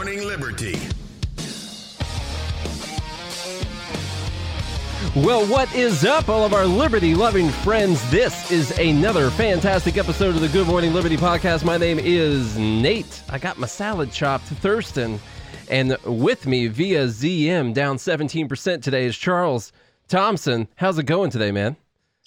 [0.00, 0.78] Morning Liberty.
[5.14, 8.10] Well, what is up, all of our liberty loving friends?
[8.10, 11.64] This is another fantastic episode of the Good Morning Liberty podcast.
[11.64, 13.22] My name is Nate.
[13.28, 15.20] I got my salad chopped, Thurston.
[15.68, 19.70] And with me via ZM, down 17% today, is Charles
[20.08, 20.66] Thompson.
[20.76, 21.76] How's it going today, man?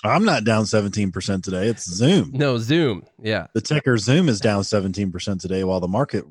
[0.03, 1.69] I'm not down 17% today.
[1.69, 2.29] It's Zoom.
[2.35, 3.07] No, Zoom.
[3.19, 3.47] Yeah.
[3.53, 6.25] The ticker Zoom is down 17% today while the market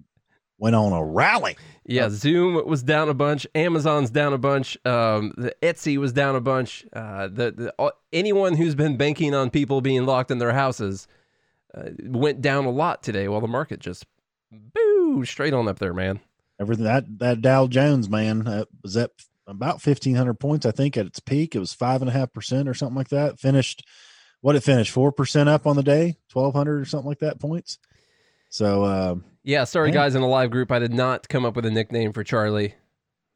[0.62, 1.56] went on a rally.
[1.84, 3.48] Yeah, Zoom was down a bunch.
[3.52, 4.78] Amazon's down a bunch.
[4.86, 6.86] Um, the Etsy was down a bunch.
[6.92, 11.08] Uh, the, the uh, anyone who's been banking on people being locked in their houses
[11.74, 14.06] uh, went down a lot today, while the market just
[14.52, 16.20] boo straight on up there, man.
[16.60, 19.10] Everything that that Dow Jones man uh, was at
[19.48, 21.56] about 1500 points, I think, at its peak.
[21.56, 23.40] It was five and a half percent or something like that.
[23.40, 23.84] Finished
[24.40, 27.78] what it finished four percent up on the day, 1200 or something like that points.
[28.48, 29.94] So, um, Yeah, sorry Man.
[29.94, 32.74] guys in the live group, I did not come up with a nickname for Charlie.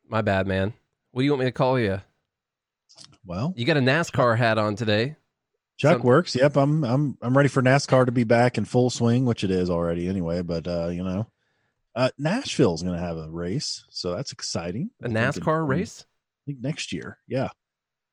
[0.09, 0.73] My bad, man.
[1.11, 2.01] What do you want me to call you?
[3.25, 5.17] well, You got a NASCAR hat on today.
[5.79, 6.35] Chuck works.
[6.35, 9.51] Yep, I'm I'm I'm ready for NASCAR to be back in full swing, which it
[9.51, 10.41] is already anyway.
[10.43, 11.27] But uh, you know,
[11.95, 14.91] uh, Nashville's going to have a race, so that's exciting.
[15.03, 16.07] A NASCAR in- race?
[16.07, 17.19] I think next year.
[17.27, 17.49] Yeah.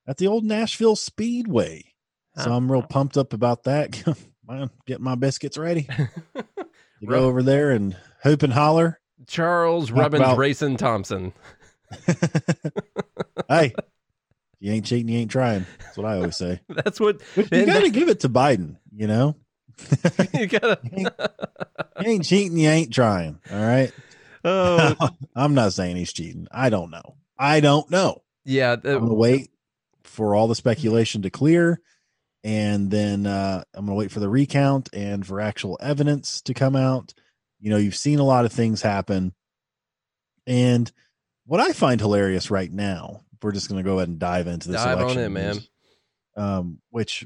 [0.08, 1.94] At the old Nashville Speedway.
[2.36, 4.04] So I'm real pumped up about that.
[4.48, 5.88] Man, getting my biscuits ready
[7.06, 9.00] to go over there and hoop and holler.
[9.28, 11.34] Charles Talk Rubbins about- Racing Thompson.
[13.48, 13.74] hey,
[14.60, 15.66] you ain't cheating, you ain't trying.
[15.80, 16.62] That's what I always say.
[16.70, 19.36] That's what you got to give it to Biden, you know?
[20.34, 20.80] you gotta.
[20.92, 21.08] You
[22.06, 23.40] ain't cheating, you ain't trying.
[23.52, 23.92] All right.
[24.46, 26.48] oh, I'm not saying he's cheating.
[26.52, 27.16] I don't know.
[27.38, 28.22] I don't know.
[28.46, 28.74] yeah.
[28.74, 29.50] I'm gonna wait
[30.04, 31.82] for all the speculation to clear,
[32.44, 36.76] and then uh, I'm gonna wait for the recount and for actual evidence to come
[36.76, 37.14] out.
[37.60, 39.34] You know, you've seen a lot of things happen,
[40.46, 40.92] and
[41.46, 44.82] what I find hilarious right now, we're just gonna go ahead and dive into this.
[44.82, 45.60] Dive on election in, man.
[46.36, 47.26] Um, which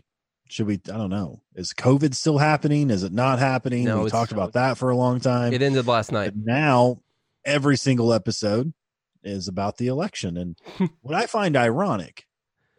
[0.50, 0.75] should we?
[0.75, 1.42] I don't know.
[1.56, 2.90] Is COVID still happening?
[2.90, 3.86] Is it not happening?
[3.86, 5.53] No, we talked about that for a long time.
[5.53, 6.34] It ended last night.
[6.34, 7.02] And now
[7.46, 8.74] every single episode
[9.24, 10.38] is about the election.
[10.38, 10.58] And
[11.02, 12.25] what I find ironic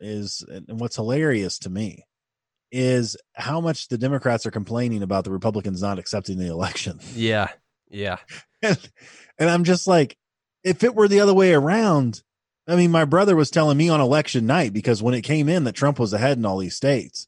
[0.00, 2.04] is, and what's hilarious to me,
[2.70, 7.00] is how much the Democrats are complaining about the Republicans not accepting the election.
[7.14, 7.48] Yeah,
[7.90, 8.18] yeah.
[8.62, 8.78] and,
[9.38, 10.16] and I'm just like,
[10.62, 12.22] if it were the other way around,
[12.68, 15.64] I mean, my brother was telling me on election night because when it came in
[15.64, 17.26] that Trump was ahead in all these states,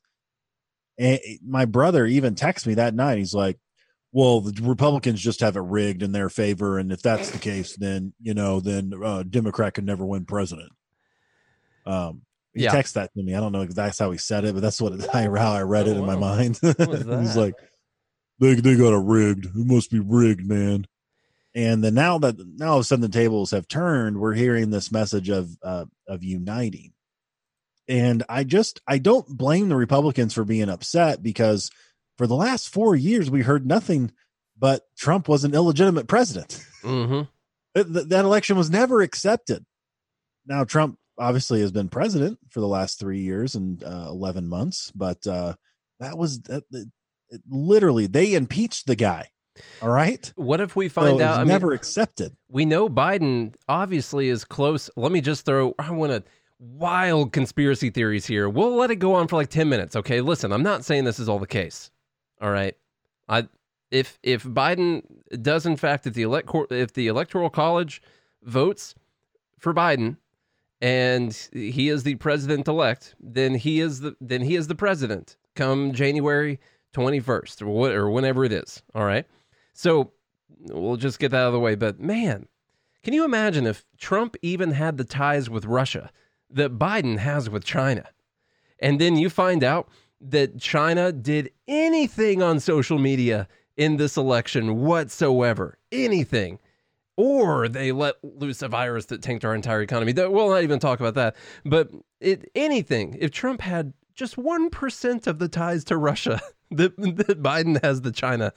[0.99, 3.17] and my brother even texted me that night.
[3.17, 3.59] He's like,
[4.13, 7.75] "Well, the Republicans just have it rigged in their favor, and if that's the case,
[7.75, 10.73] then you know, then uh, Democrat can never win president."
[11.87, 12.23] Um,
[12.55, 12.75] he Yeah.
[12.75, 13.35] texted that to me.
[13.35, 15.97] I don't know that's how he said it, but that's what how I read it
[15.97, 16.37] Oh, in my wow.
[16.37, 16.59] mind.
[16.63, 17.55] He's like,
[18.39, 19.47] "They they got it rigged.
[19.47, 20.87] It must be rigged, man."
[21.55, 24.71] And then now that now all of a sudden the tables have turned, we're hearing
[24.71, 26.93] this message of uh, of uniting.
[27.89, 31.71] And I just I don't blame the Republicans for being upset because
[32.19, 34.13] for the last four years we heard nothing
[34.57, 36.65] but Trump was an illegitimate president.
[36.83, 37.23] Mm-hmm.
[37.75, 39.65] That election was never accepted.
[40.47, 44.91] Now Trump obviously has been president for the last three years and uh, eleven months,
[44.95, 45.55] but uh,
[46.01, 46.89] that was that, it,
[47.49, 49.29] literally they impeached the guy.
[49.83, 51.37] All right, What if we so find it out?
[51.37, 52.35] I mean, never accepted.
[52.49, 54.89] we know Biden obviously is close.
[54.97, 55.75] Let me just throw.
[55.79, 56.25] I want to
[56.59, 58.49] wild conspiracy theories here.
[58.49, 59.97] We'll let it go on for like ten minutes.
[59.97, 60.53] Okay, listen.
[60.53, 61.91] I'm not saying this is all the case.
[62.41, 62.75] All right.
[63.29, 63.49] I
[63.91, 65.03] if if Biden
[65.43, 68.01] does in fact if the elect if the electoral college
[68.43, 68.95] votes
[69.59, 70.17] for Biden
[70.81, 75.37] and he is the president elect, then he is the then he is the president
[75.55, 76.59] come January
[76.95, 78.83] 21st or what or whenever it is.
[78.95, 79.27] All right.
[79.73, 80.13] So
[80.59, 81.75] we'll just get that out of the way.
[81.75, 82.47] But man,
[83.03, 86.11] can you imagine if Trump even had the ties with Russia
[86.51, 88.09] that Biden has with China?
[88.79, 89.89] And then you find out
[90.21, 95.79] that China did anything on social media in this election whatsoever.
[95.93, 96.59] Anything.
[97.21, 100.13] Or they let loose a virus that tanked our entire economy.
[100.15, 101.37] We'll not even talk about that.
[101.65, 101.91] But
[102.21, 106.41] it, anything, if Trump had just 1% of the ties to Russia
[106.71, 108.53] that, that Biden has to China,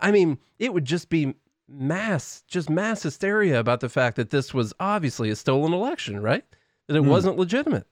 [0.00, 1.34] I mean, it would just be
[1.68, 6.44] mass, just mass hysteria about the fact that this was obviously a stolen election, right?
[6.88, 7.08] That it Hmm.
[7.08, 7.86] wasn't legitimate.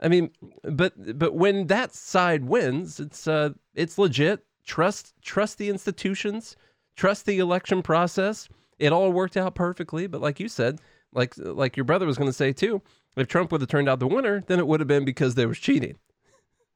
[0.00, 0.30] I mean,
[0.62, 4.44] but but when that side wins, it's uh it's legit.
[4.64, 6.56] Trust trust the institutions,
[6.96, 8.48] trust the election process.
[8.78, 10.80] It all worked out perfectly, but like you said,
[11.12, 12.82] like like your brother was going to say too,
[13.16, 15.48] if Trump would have turned out the winner, then it would have been because there
[15.48, 15.96] was cheating.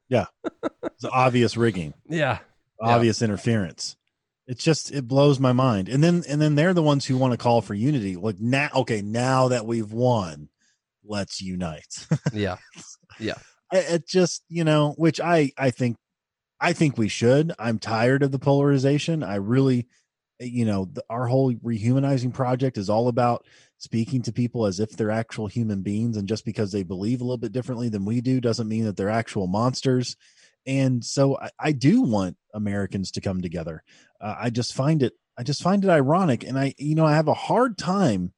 [0.07, 0.25] Yeah,
[0.83, 2.39] it's obvious rigging, Yeah.
[2.81, 2.95] Yeah.
[2.95, 3.95] obvious interference.
[4.47, 5.89] It's just it blows my mind.
[5.89, 8.15] And then and then they're the ones who want to call for unity.
[8.15, 10.49] Like now, okay, now that we've won,
[11.05, 12.07] let's unite.
[12.33, 12.57] Yeah.
[13.19, 13.35] Yeah.
[13.71, 15.97] it just you know, which I I think
[16.59, 17.53] I think we should.
[17.59, 19.23] I'm tired of the polarization.
[19.23, 19.87] I really,
[20.39, 23.45] you know, the, our whole rehumanizing project is all about
[23.77, 27.23] speaking to people as if they're actual human beings, and just because they believe a
[27.23, 30.15] little bit differently than we do doesn't mean that they're actual monsters.
[30.65, 33.83] And so I, I do want Americans to come together.
[34.21, 37.15] Uh, I just find it I just find it ironic, and I you know I
[37.15, 38.33] have a hard time,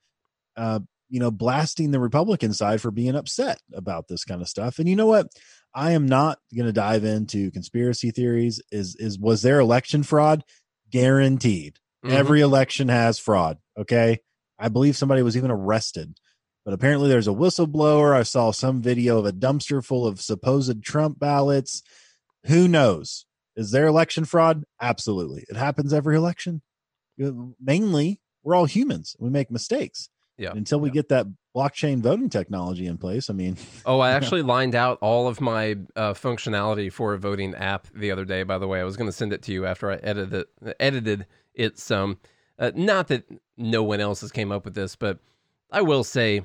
[0.55, 4.77] uh, you know, blasting the Republican side for being upset about this kind of stuff.
[4.77, 5.27] And you know what?
[5.73, 8.61] I am not going to dive into conspiracy theories.
[8.71, 10.43] Is is was there election fraud?
[10.91, 11.79] Guaranteed.
[12.05, 12.11] Mhm.
[12.11, 13.57] Every election has fraud.
[13.77, 14.19] Okay,
[14.57, 16.17] I believe somebody was even arrested.
[16.65, 18.13] But apparently, there's a whistleblower.
[18.15, 21.81] I saw some video of a dumpster full of supposed Trump ballots.
[22.45, 23.25] Who knows?
[23.55, 24.63] Is there election fraud?
[24.79, 25.43] Absolutely.
[25.49, 26.61] It happens every election.
[27.17, 29.15] Mainly, we're all humans.
[29.19, 30.09] We make mistakes.
[30.37, 30.51] Yeah.
[30.53, 34.73] Until we get that blockchain voting technology in place, I mean, Oh, I actually lined
[34.73, 38.41] out all of my uh, functionality for a voting app the other day.
[38.43, 40.33] By the way, I was going to send it to you after I edited
[40.63, 42.17] it, edited it some.
[42.57, 43.23] Uh, not that
[43.57, 45.19] no one else has came up with this, but
[45.71, 46.43] I will say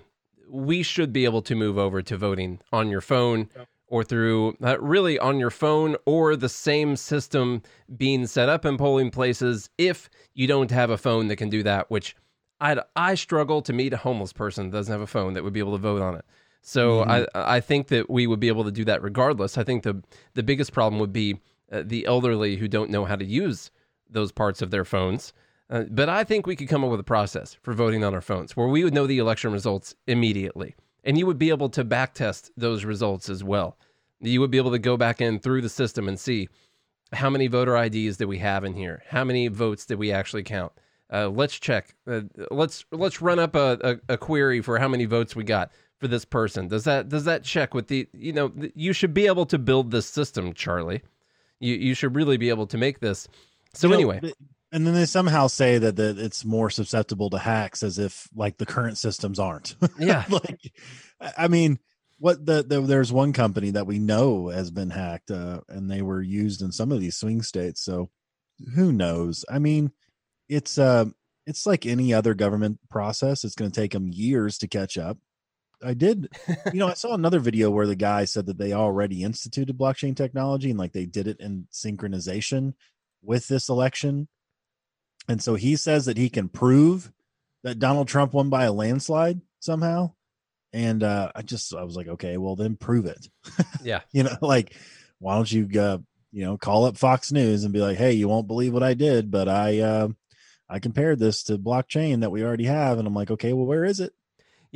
[0.49, 3.49] we should be able to move over to voting on your phone
[3.88, 7.62] or through uh, really on your phone or the same system
[7.97, 11.62] being set up in polling places if you don't have a phone that can do
[11.62, 12.17] that, which
[12.61, 15.52] I'd, I struggle to meet a homeless person that doesn't have a phone that would
[15.52, 16.25] be able to vote on it.
[16.62, 19.56] So I I think that we would be able to do that regardless.
[19.56, 20.02] I think the
[20.35, 21.38] the biggest problem would be
[21.70, 23.70] uh, the elderly who don't know how to use
[24.11, 25.32] those parts of their phones.
[25.69, 28.20] Uh, but I think we could come up with a process for voting on our
[28.20, 31.85] phones where we would know the election results immediately, and you would be able to
[31.85, 33.76] backtest those results as well.
[34.20, 36.49] You would be able to go back in through the system and see
[37.12, 39.03] how many voter IDs did we have in here?
[39.08, 40.73] How many votes did we actually count?
[41.12, 41.94] Uh, let's check.
[42.06, 45.70] Uh, let's let's run up a, a, a query for how many votes we got
[45.99, 46.69] for this person.
[46.69, 49.91] Does that does that check with the you know you should be able to build
[49.91, 51.02] this system, Charlie.
[51.61, 53.29] You you should really be able to make this.
[53.76, 54.34] So You know, anyway, th-
[54.73, 58.58] and then they somehow say that, that it's more susceptible to hacks as if like
[58.58, 59.76] the current systems aren't.
[59.99, 60.73] yeah, like,
[61.20, 61.78] I I mean,
[62.19, 66.02] what the, the there's one company that we know has been hacked, uh, and they
[66.02, 67.82] were used in some of these swing states.
[67.82, 68.11] So
[68.75, 69.44] who knows?
[69.49, 69.93] I mean,
[70.49, 71.06] it's uh,
[71.46, 73.44] it's like any other government process.
[73.44, 75.19] It's going to take them years to catch up.
[75.84, 76.28] I did,
[76.73, 80.17] you know, I saw another video where the guy said that they already instituted blockchain
[80.17, 82.75] technology and like they did it in synchronization
[83.22, 84.28] with this election.
[85.28, 87.12] And so he says that he can prove
[87.62, 90.12] that Donald Trump won by a landslide somehow.
[90.72, 93.28] And uh, I just, I was like, okay, well, then prove it.
[93.82, 94.76] yeah, You know, like,
[95.18, 95.98] why don't you, uh,
[96.32, 98.94] you know, call up Fox News and be like, hey, you won't believe what I
[98.94, 100.08] did, but I, uh,
[100.68, 102.98] I compared this to blockchain that we already have.
[102.98, 104.12] And I'm like, okay, well, where is it?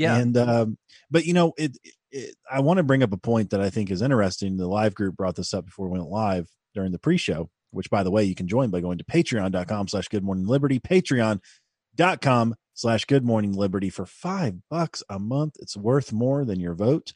[0.00, 0.16] yeah.
[0.16, 0.78] And um,
[1.10, 1.76] but you know, it,
[2.10, 4.56] it I want to bring up a point that I think is interesting.
[4.56, 8.02] The live group brought this up before we went live during the pre-show, which by
[8.02, 13.04] the way, you can join by going to patreon.com slash good morning liberty, patreon.com slash
[13.04, 15.56] good morning liberty for five bucks a month.
[15.60, 17.12] It's worth more than your vote.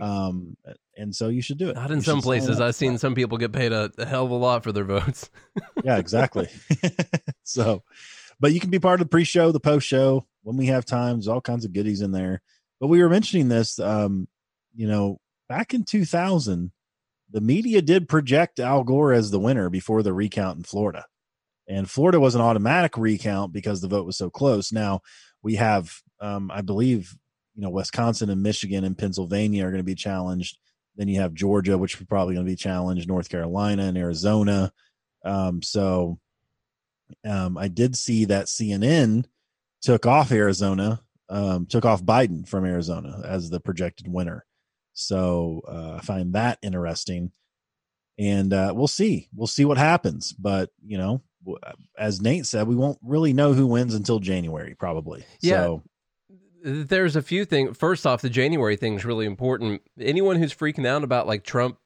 [0.00, 0.56] Um,
[0.96, 1.76] and so you should do it.
[1.76, 2.60] Not in You some places.
[2.60, 5.30] I've seen some people get paid a, a hell of a lot for their votes.
[5.84, 6.48] yeah, exactly.
[7.44, 7.82] so,
[8.40, 11.16] but you can be part of the pre-show, the post-show when we have time.
[11.16, 12.42] There's all kinds of goodies in there.
[12.80, 14.28] But we were mentioning this, um,
[14.74, 15.18] you know,
[15.48, 16.72] back in 2000,
[17.36, 21.04] the media did project Al Gore as the winner before the recount in Florida,
[21.68, 24.72] and Florida was an automatic recount because the vote was so close.
[24.72, 25.02] Now
[25.42, 27.14] we have, um, I believe,
[27.54, 30.56] you know, Wisconsin and Michigan and Pennsylvania are going to be challenged.
[30.96, 34.72] Then you have Georgia, which is probably going to be challenged, North Carolina and Arizona.
[35.22, 36.18] Um, so
[37.22, 39.26] um, I did see that CNN
[39.82, 44.46] took off Arizona, um, took off Biden from Arizona as the projected winner.
[44.98, 47.30] So uh, I find that interesting,
[48.18, 49.28] and uh, we'll see.
[49.34, 50.32] We'll see what happens.
[50.32, 51.22] But you know,
[51.98, 55.24] as Nate said, we won't really know who wins until January, probably.
[55.40, 55.62] Yeah.
[55.62, 55.82] So
[56.64, 57.76] There's a few things.
[57.76, 59.82] First off, the January thing is really important.
[60.00, 61.78] Anyone who's freaking out about like Trump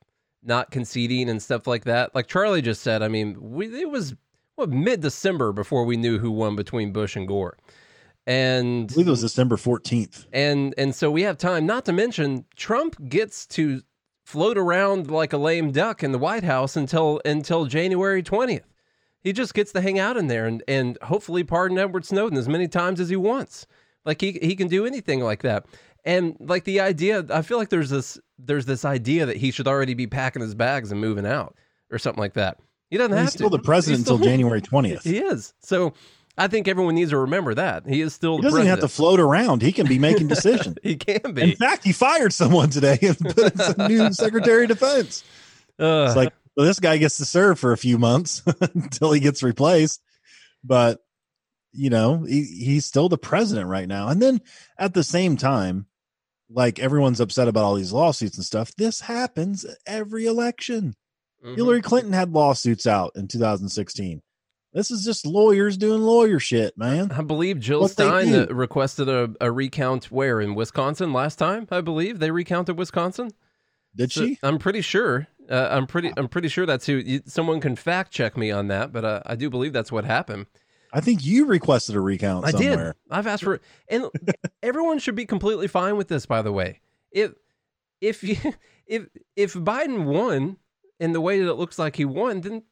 [0.42, 4.14] not conceding and stuff like that, like Charlie just said, I mean, we, it was
[4.54, 7.58] what mid December before we knew who won between Bush and Gore,
[8.30, 10.26] I and believe it was December fourteenth.
[10.32, 11.66] and and so we have time.
[11.66, 13.82] Not to mention, Trump gets to
[14.24, 18.66] float around like a lame duck in the White House until until January twentieth.
[19.22, 22.48] He just gets to hang out in there and and hopefully pardon Edward Snowden as
[22.48, 23.66] many times as he wants.
[24.04, 25.66] Like he he can do anything like that.
[26.04, 29.68] And like the idea, I feel like there's this there's this idea that he should
[29.68, 31.54] already be packing his bags and moving out
[31.90, 32.58] or something like that.
[32.88, 33.38] He doesn't have He's to.
[33.38, 35.02] still the president He's until January 20th.
[35.02, 35.52] He is.
[35.60, 35.92] So
[36.40, 39.20] I think everyone needs to remember that he is still He doesn't have to float
[39.20, 39.62] around.
[39.62, 40.76] He can be making decisions.
[40.82, 41.42] he can be.
[41.42, 45.22] In fact, he fired someone today and put in some new Secretary of Defense.
[45.78, 48.42] Uh, It's like, well, this guy gets to serve for a few months
[48.74, 50.02] until he gets replaced.
[50.64, 50.98] But,
[51.72, 54.08] you know, he, he's still the president right now.
[54.08, 54.40] And then
[54.78, 55.86] at the same time,
[56.50, 58.74] like everyone's upset about all these lawsuits and stuff.
[58.76, 60.96] This happens every election.
[61.44, 61.54] mhm.
[61.56, 64.20] Hillary Clinton had lawsuits out in 2016.
[64.72, 67.10] This is just lawyers doing lawyer shit, man.
[67.10, 71.66] I believe Jill What Stein uh, requested a, a recount where in Wisconsin last time.
[71.70, 73.32] I believe they recounted Wisconsin.
[73.96, 74.38] Did So she?
[74.42, 75.26] I'm pretty sure.
[75.50, 76.12] Uh, I'm pretty.
[76.16, 76.94] I'm pretty sure that's who.
[76.94, 80.04] You, someone can fact check me on that, but uh, I do believe that's what
[80.04, 80.46] happened.
[80.92, 82.92] I think you requested a recount I somewhere.
[82.92, 82.94] did.
[83.10, 84.06] I've asked for, and
[84.62, 86.26] everyone should be completely fine with this.
[86.26, 87.32] By the way, if
[88.00, 88.36] if you,
[88.86, 90.58] if if Biden won
[91.00, 92.62] in the way that it looks like he won, then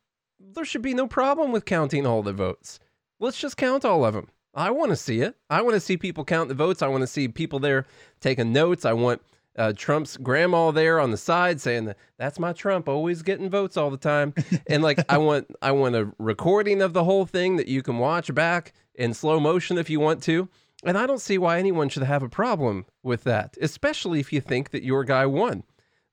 [0.40, 2.78] there should be no problem with counting all the votes.
[3.20, 4.28] Let's just count all of them.
[4.54, 5.36] I want to see it.
[5.50, 6.82] I want to see people count the votes.
[6.82, 7.86] I want to see people there
[8.20, 8.84] taking notes.
[8.84, 9.22] I want
[9.56, 13.76] uh, Trump's grandma there on the side saying that that's my Trump, always getting votes
[13.76, 14.34] all the time.
[14.68, 17.98] And like I want I want a recording of the whole thing that you can
[17.98, 20.48] watch back in slow motion if you want to.
[20.84, 24.40] And I don't see why anyone should have a problem with that, especially if you
[24.40, 25.64] think that your guy won.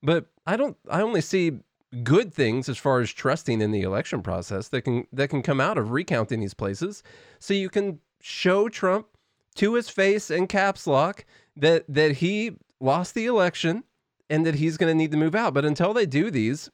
[0.01, 1.59] But I don't I only see
[2.03, 5.61] good things as far as trusting in the election process that can that can come
[5.61, 7.03] out of recounting these places.
[7.39, 9.07] So you can show Trump
[9.55, 11.25] to his face in caps lock
[11.55, 13.83] that that he lost the election
[14.29, 15.53] and that he's going to need to move out.
[15.53, 16.69] But until they do these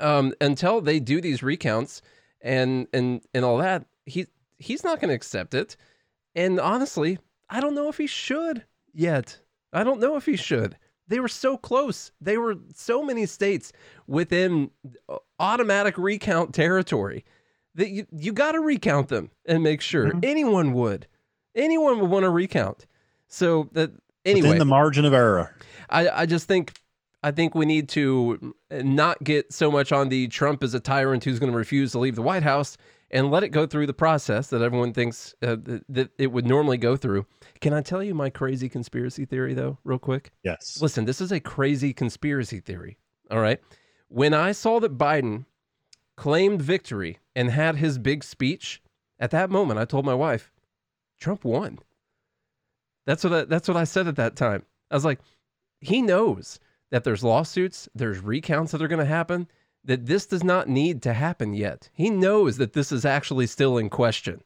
[0.00, 2.02] um until they do these recounts
[2.40, 4.26] and and and all that he
[4.58, 5.76] he's not going to accept it.
[6.34, 7.18] And honestly
[7.48, 9.40] i don't know if he should yet.
[9.72, 10.76] I don't know if he should
[11.08, 12.10] they were so close.
[12.20, 13.72] They were so many states
[14.06, 14.70] within
[15.08, 17.24] uh, automatic recount territory
[17.74, 20.10] that you, you got to recount them and make sure.
[20.10, 20.24] Mhm.
[20.24, 21.06] anyone would.
[21.54, 22.86] Anyone would want to recount.
[23.28, 23.92] So that
[24.24, 25.54] anyway Within the margin of error.
[25.90, 26.78] I, I just think
[27.22, 31.24] I think we need to not get so much on the Trump as a tyrant
[31.24, 32.76] who's going to refuse to leave the White House
[33.10, 35.56] and let it go through the process that everyone thinks uh,
[35.88, 37.26] that, it would normally go through.
[37.60, 40.32] Can I tell you my crazy conspiracy theory though, real quick?
[40.42, 40.80] Yes.
[40.80, 42.98] Listen, this is a crazy conspiracy theory.
[43.30, 43.60] All right.
[44.08, 45.46] When I saw that Biden
[46.16, 48.82] claimed victory and had his big speech,
[49.18, 50.52] at that moment I told my wife,
[51.20, 51.78] Trump won.
[53.06, 54.64] That's what I, that's what I said at that time.
[54.90, 55.20] I was like,
[55.80, 56.58] he knows
[56.90, 59.48] that there's lawsuits, there's recounts that are going to happen,
[59.86, 61.88] that this does not need to happen yet.
[61.92, 64.42] He knows that this is actually still in question.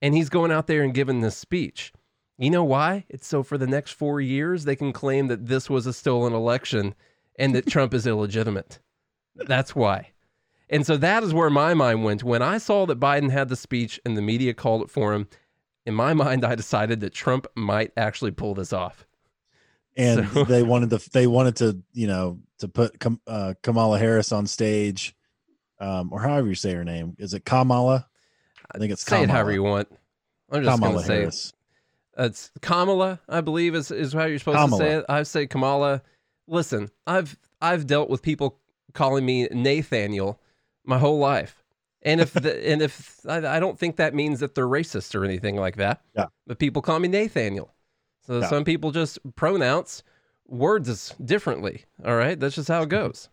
[0.00, 1.92] And he's going out there and giving this speech.
[2.38, 3.06] You know why?
[3.08, 6.34] It's so for the next four years, they can claim that this was a stolen
[6.34, 6.94] election
[7.38, 8.78] and that Trump is illegitimate.
[9.34, 10.12] That's why.
[10.68, 12.24] And so that is where my mind went.
[12.24, 15.28] When I saw that Biden had the speech and the media called it for him,
[15.86, 19.06] in my mind, I decided that Trump might actually pull this off.
[19.96, 23.98] And So- they wanted to they wanted to you know to put Kam, uh, Kamala
[23.98, 25.14] Harris on stage,
[25.78, 27.14] um, or however you say her name.
[27.18, 28.06] Is it Kamala?
[28.72, 29.88] I think it's say it however you want.
[30.50, 31.52] I'm just Kamala going to say Harris.
[32.18, 34.82] it's Kamala, I believe is is how you're supposed Kamala.
[34.82, 35.04] to say it.
[35.08, 36.02] I say Kamala.
[36.48, 38.58] Listen, I've I've dealt with people
[38.94, 40.40] calling me Nathaniel
[40.84, 41.62] my whole life.
[42.02, 45.24] And if the, and if I, I don't think that means that they're racist or
[45.24, 46.00] anything like that.
[46.14, 46.26] Yeah.
[46.46, 47.74] But people call me Nathaniel.
[48.26, 48.48] So Yeah.
[48.48, 50.02] some people just pronounce
[50.46, 51.84] words differently.
[52.04, 53.28] All right, that's just how it goes.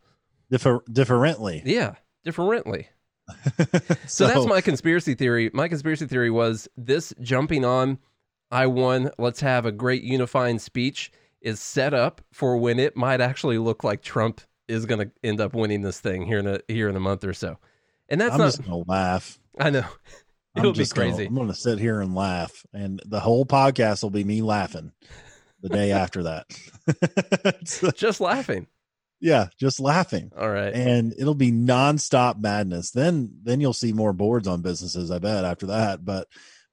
[0.51, 1.61] Differ- differently.
[1.65, 2.89] Yeah, differently.
[4.07, 5.49] So, that's my conspiracy theory.
[5.53, 7.97] My conspiracy theory was this jumping on
[8.51, 13.19] I won, let's have a great unifying speech is set up for when it might
[13.21, 16.59] actually look like Trump is going to end up winning this thing here in a
[16.67, 17.57] here in a month or so.
[18.09, 19.39] And that's I'm not just gonna laugh.
[19.59, 19.85] I know.
[20.55, 21.25] I'm It'll be just gonna- crazy.
[21.27, 24.91] I'm gonna sit here and laugh, and the whole podcast will be me laughing.
[25.61, 26.45] The day after that,
[27.65, 28.67] So, Just laughing.
[29.21, 30.31] yeah, just laughing.
[30.37, 30.73] All right.
[30.73, 32.91] and it'll be nonstop madness.
[32.91, 36.03] Then then you'll see more boards on businesses, I bet, after that.
[36.03, 36.27] But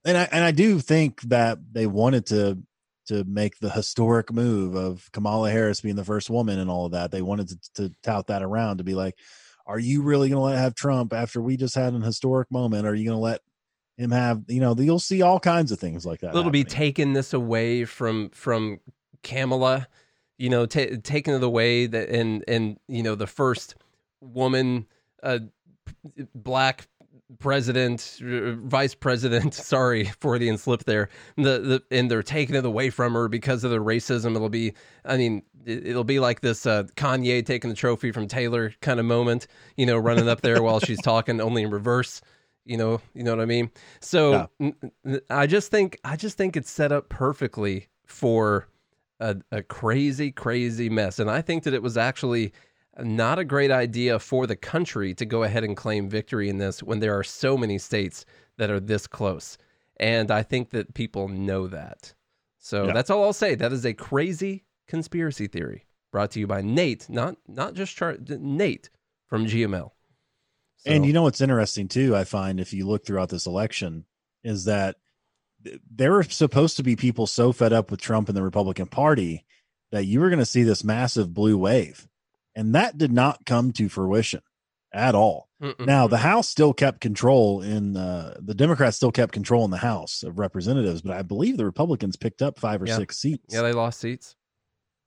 [0.05, 2.59] and I and I do think that they wanted to
[3.07, 6.93] to make the historic move of Kamala Harris being the first woman and all of
[6.93, 7.11] that.
[7.11, 9.15] They wanted to, to tout that around to be like,
[9.67, 12.87] are you really going to let have Trump after we just had an historic moment?
[12.87, 13.41] Are you going to let
[14.01, 14.43] him have?
[14.49, 16.35] You know, you'll see all kinds of things like that.
[16.35, 18.81] It'll be taking this away from from
[19.23, 19.89] Kamala,
[20.39, 23.75] you know, ta taking it away that and and you know the first
[24.21, 24.87] woman,
[25.23, 25.41] uh,
[26.35, 26.89] black
[27.39, 29.55] president, uh, vice president.
[29.55, 31.09] Sorry, Freudian slip there.
[31.37, 34.35] The, the and they're taking it away from her because of the racism.
[34.35, 38.27] It'll be, I mean, it, will be like this uh, Kanye taking the trophy from
[38.27, 39.47] Taylor kind of moment.
[39.77, 42.21] You know, running up there while she's talking, only in reverse.
[42.71, 43.69] You know, you know what I mean.
[44.01, 45.19] So yeah.
[45.29, 48.69] I just think, I just think it's set up perfectly for
[49.19, 52.53] a, a crazy, crazy mess, and I think that it was actually
[53.03, 56.81] not a great idea for the country to go ahead and claim victory in this
[56.81, 58.25] when there are so many states
[58.57, 59.59] that are this close.
[59.97, 62.15] And I think that people know that.
[62.59, 62.93] So yeah.
[62.93, 63.57] that's all I'll say.
[63.57, 68.19] That is a crazy conspiracy theory brought to you by Nate, not not just Char-
[68.29, 68.91] Nate
[69.27, 69.91] from GML.
[70.81, 74.07] So, and you know what's interesting too, I find if you look throughout this election,
[74.43, 74.97] is that
[75.91, 79.45] there were supposed to be people so fed up with Trump and the Republican Party
[79.93, 82.09] that you were going to see this massive blue wave
[82.55, 84.43] and that did not come to fruition
[84.93, 85.49] at all.
[85.63, 85.87] Mm-mm.
[85.87, 89.77] Now the House still kept control in uh, the Democrats still kept control in the
[89.77, 92.97] House of Representatives, but I believe the Republicans picked up five or yeah.
[92.97, 93.55] six seats.
[93.55, 94.37] Yeah, they lost seats,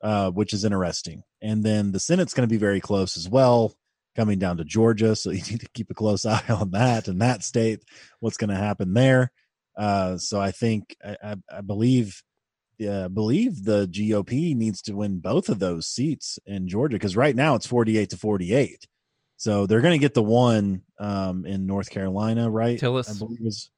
[0.02, 1.24] uh, which is interesting.
[1.42, 3.74] And then the Senate's going to be very close as well,
[4.16, 5.16] coming down to Georgia.
[5.16, 7.84] So you need to keep a close eye on that and that state,
[8.20, 9.32] what's going to happen there.
[9.78, 12.22] Uh, so I think I, I, I believe
[12.88, 17.36] uh, believe the GOP needs to win both of those seats in Georgia because right
[17.36, 18.88] now it's 48 to 48.
[19.38, 22.80] So they're going to get the one um, in North Carolina, right?
[22.80, 23.10] Tillis.
[23.10, 23.70] I believe was.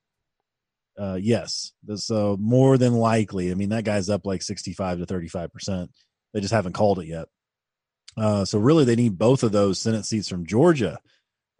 [0.97, 1.73] Uh, yes.
[1.95, 5.89] So more than likely, I mean, that guy's up like 65 to 35%.
[6.33, 7.27] They just haven't called it yet.
[8.17, 10.99] Uh, so really, they need both of those Senate seats from Georgia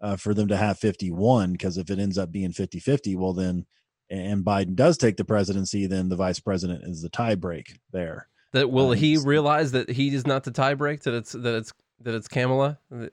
[0.02, 3.34] uh, for them to have 51 because if it ends up being 50 50, well,
[3.34, 3.66] then
[4.10, 8.28] and Biden does take the presidency, then the vice president is the tiebreak there.
[8.52, 11.74] That will um, he realize that he is not the tiebreak that it's that it's
[12.02, 12.80] that it's Kamala.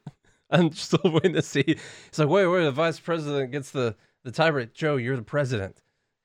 [0.50, 1.64] I'm still waiting to see.
[2.06, 4.74] It's like wait, wait, the vice president gets the the tiebreak.
[4.74, 5.80] Joe, you're the president.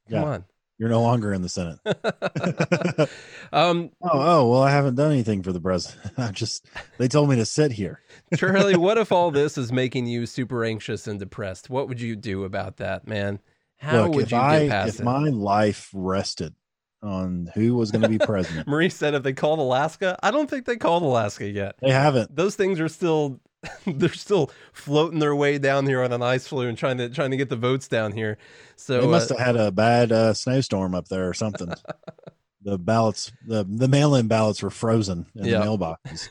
[0.09, 0.25] Come yeah.
[0.25, 0.45] on.
[0.77, 1.79] You're no longer in the Senate.
[3.51, 6.13] um, oh, oh, well, I haven't done anything for the president.
[6.17, 6.67] I just
[6.97, 8.01] they told me to sit here.
[8.35, 11.69] Charlie, what if all this is making you super anxious and depressed?
[11.69, 13.39] What would you do about that, man?
[13.77, 15.03] How Look, would you I, get past if it?
[15.03, 16.53] my life rested
[17.01, 18.67] on who was going to be president?
[18.67, 21.75] Marie said if they called Alaska, I don't think they called Alaska yet.
[21.79, 22.35] They haven't.
[22.35, 23.39] Those things are still
[23.87, 27.31] they're still floating their way down here on an ice floe and trying to trying
[27.31, 28.37] to get the votes down here.
[28.75, 31.71] So they must uh, have had a bad uh, snowstorm up there or something.
[32.61, 35.59] the ballots, the the mail-in ballots were frozen in yeah.
[35.59, 36.29] the mailboxes.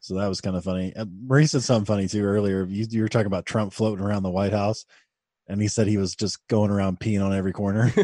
[0.00, 0.94] So that was kind of funny.
[0.94, 2.66] Uh, Marie said something funny too earlier.
[2.66, 4.84] You, you were talking about Trump floating around the White House
[5.46, 7.92] and he said he was just going around peeing on every corner.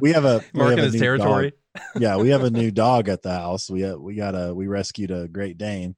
[0.00, 1.52] we have a marking his territory.
[1.74, 2.02] Dog.
[2.02, 3.70] Yeah, we have a new dog at the house.
[3.70, 5.94] We uh, we got a we rescued a Great Dane,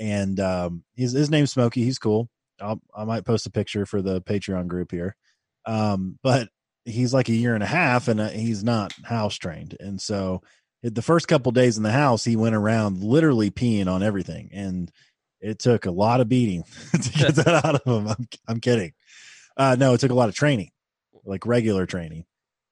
[0.00, 1.84] and um, his his name's Smokey.
[1.84, 2.28] He's cool.
[2.60, 5.16] I'll, I might post a picture for the Patreon group here.
[5.66, 6.48] Um, but
[6.84, 10.42] he's like a year and a half, and uh, he's not house trained, and so
[10.82, 14.90] the first couple days in the house, he went around literally peeing on everything, and
[15.40, 18.08] it took a lot of beating to get that out of him.
[18.08, 18.92] I'm, I'm kidding.
[19.56, 20.70] Uh, no, it took a lot of training,
[21.24, 22.24] like regular training.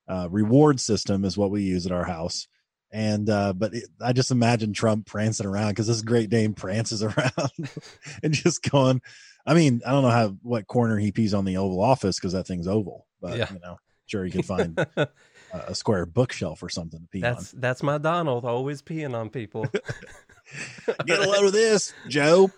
[0.08, 2.48] Uh, reward system is what we use at our house.
[2.90, 7.02] And, uh, but it, I just imagine Trump prancing around because this great Dane prances
[7.02, 7.70] around
[8.22, 9.02] and just going.
[9.46, 12.32] I mean, I don't know how, what corner he pees on the Oval Office because
[12.32, 13.52] that thing's oval, but yeah.
[13.52, 14.78] you know, sure he can find
[15.52, 17.60] a square bookshelf or something to pee that's, on.
[17.60, 19.66] That's my Donald, always peeing on people.
[21.06, 22.50] Get a load of this, Joe.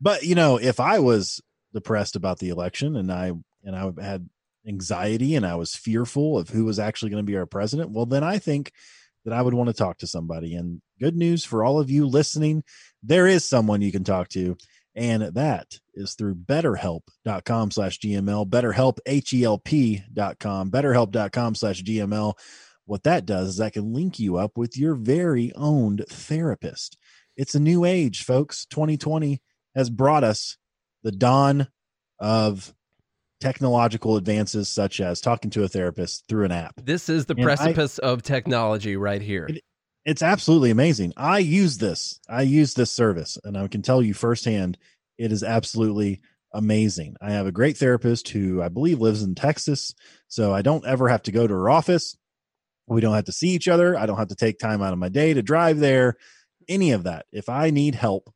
[0.00, 1.40] but you know, if I was
[1.72, 3.32] depressed about the election and I
[3.64, 4.28] and I had
[4.66, 8.06] anxiety and I was fearful of who was actually going to be our president, well,
[8.06, 8.72] then I think
[9.24, 10.54] that I would want to talk to somebody.
[10.54, 12.62] And good news for all of you listening,
[13.02, 14.56] there is someone you can talk to.
[14.94, 22.34] And that is through betterhelp.com slash GML, betterhelp, H-E-L-P dot com, betterhelp.com slash GML.
[22.86, 26.96] What that does is that can link you up with your very own therapist.
[27.36, 28.64] It's a new age, folks.
[28.66, 29.42] 2020
[29.74, 30.56] has brought us
[31.02, 31.68] the dawn
[32.18, 32.72] of
[33.40, 36.74] technological advances such as talking to a therapist through an app.
[36.82, 39.46] This is the and precipice I, of technology right here.
[39.48, 39.62] It,
[40.04, 41.12] it's absolutely amazing.
[41.16, 42.20] I use this.
[42.28, 44.78] I use this service and I can tell you firsthand
[45.18, 46.20] it is absolutely
[46.52, 47.16] amazing.
[47.20, 49.94] I have a great therapist who I believe lives in Texas,
[50.28, 52.16] so I don't ever have to go to her office.
[52.86, 53.98] We don't have to see each other.
[53.98, 56.16] I don't have to take time out of my day to drive there,
[56.68, 57.26] any of that.
[57.32, 58.32] If I need help,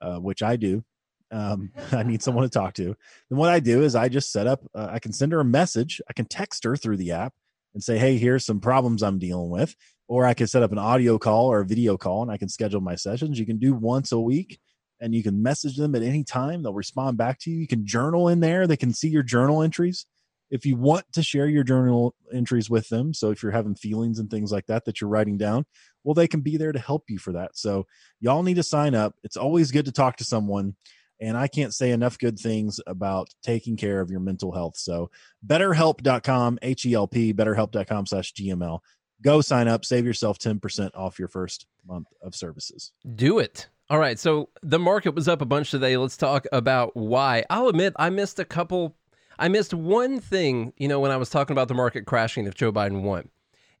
[0.00, 0.84] uh, which I do,
[1.30, 2.96] um, I need someone to talk to,
[3.28, 5.44] then what I do is I just set up, uh, I can send her a
[5.44, 6.00] message.
[6.08, 7.34] I can text her through the app
[7.74, 9.74] and say, hey, here's some problems I'm dealing with.
[10.08, 12.48] Or I can set up an audio call or a video call and I can
[12.48, 13.38] schedule my sessions.
[13.38, 14.58] You can do once a week
[15.00, 16.62] and you can message them at any time.
[16.62, 17.58] They'll respond back to you.
[17.58, 18.66] You can journal in there.
[18.66, 20.06] They can see your journal entries.
[20.50, 24.18] If you want to share your journal entries with them, so if you're having feelings
[24.18, 25.64] and things like that that you're writing down,
[26.02, 27.56] well, they can be there to help you for that.
[27.56, 27.86] So
[28.20, 29.14] y'all need to sign up.
[29.22, 30.74] It's always good to talk to someone.
[31.20, 34.76] And I can't say enough good things about taking care of your mental health.
[34.76, 35.10] So
[35.46, 38.80] betterhelp.com, H E L P, betterhelp.com slash GML.
[39.22, 42.92] Go sign up, save yourself 10% off your first month of services.
[43.16, 43.68] Do it.
[43.90, 44.18] All right.
[44.18, 45.96] So the market was up a bunch today.
[45.96, 47.44] Let's talk about why.
[47.50, 48.96] I'll admit I missed a couple.
[49.38, 52.54] I missed one thing, you know, when I was talking about the market crashing if
[52.54, 53.28] Joe Biden won.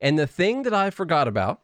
[0.00, 1.62] And the thing that I forgot about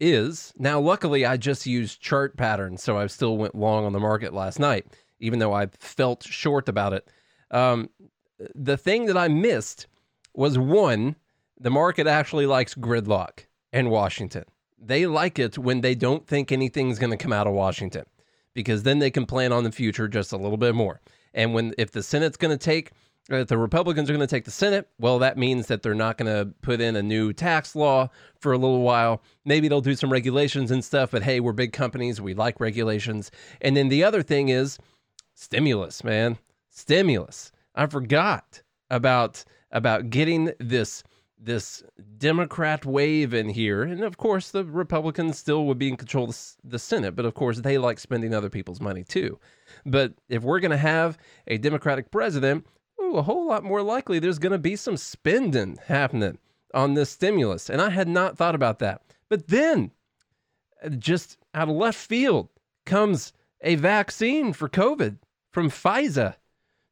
[0.00, 2.82] is now, luckily, I just used chart patterns.
[2.82, 4.86] So I still went long on the market last night,
[5.24, 7.08] even though I felt short about it.
[7.50, 7.88] Um,
[8.54, 9.86] the thing that I missed
[10.34, 11.16] was one,
[11.58, 14.44] the market actually likes gridlock in Washington.
[14.78, 18.04] They like it when they don't think anything's going to come out of Washington
[18.52, 21.00] because then they can plan on the future just a little bit more.
[21.32, 22.92] And when if the Senate's going to take
[23.30, 26.18] if the Republicans are going to take the Senate, well, that means that they're not
[26.18, 29.22] going to put in a new tax law for a little while.
[29.46, 32.20] Maybe they'll do some regulations and stuff, but hey, we're big companies.
[32.20, 33.30] We like regulations.
[33.62, 34.78] And then the other thing is
[35.34, 36.38] stimulus, man.
[36.70, 37.52] Stimulus.
[37.74, 41.02] I forgot about about getting this
[41.38, 41.82] this
[42.16, 43.82] Democrat wave in here.
[43.82, 47.34] And of course, the Republicans still would be in control of the Senate, but of
[47.34, 49.38] course, they like spending other people's money too.
[49.84, 52.66] But if we're going to have a Democratic president,
[53.00, 56.38] ooh, a whole lot more likely there's going to be some spending happening
[56.72, 57.68] on this stimulus.
[57.68, 59.02] And I had not thought about that.
[59.28, 59.90] But then,
[60.98, 62.48] just out of left field,
[62.86, 63.32] comes
[63.64, 65.18] a vaccine for COVID
[65.50, 66.34] from Pfizer,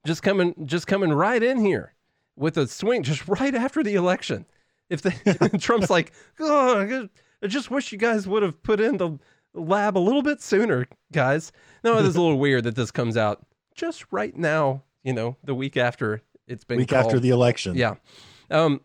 [0.04, 1.94] just coming, just coming right in here
[2.36, 4.46] with a swing just right after the election.
[4.90, 7.08] If the, Trump's like, oh,
[7.42, 9.18] I just wish you guys would have put in the
[9.54, 11.52] lab a little bit sooner, guys.
[11.84, 14.82] No, it is a little weird that this comes out just right now.
[15.04, 17.06] You know, the week after it's been week called.
[17.06, 17.74] after the election.
[17.74, 17.94] Yeah.
[18.50, 18.80] Um,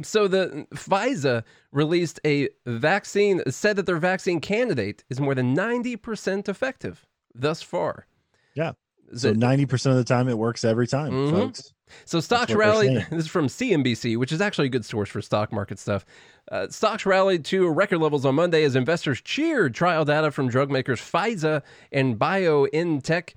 [0.00, 6.48] so the Pfizer released a vaccine, said that their vaccine candidate is more than 90%
[6.48, 8.06] effective thus far.
[8.54, 8.72] Yeah.
[9.14, 11.36] So ninety percent of the time, it works every time, mm-hmm.
[11.36, 11.72] folks.
[12.04, 13.06] So stocks rallied.
[13.10, 16.06] This is from CNBC, which is actually a good source for stock market stuff.
[16.50, 20.70] Uh, stocks rallied to record levels on Monday as investors cheered trial data from drug
[20.70, 23.34] makers Pfizer and BioNTech,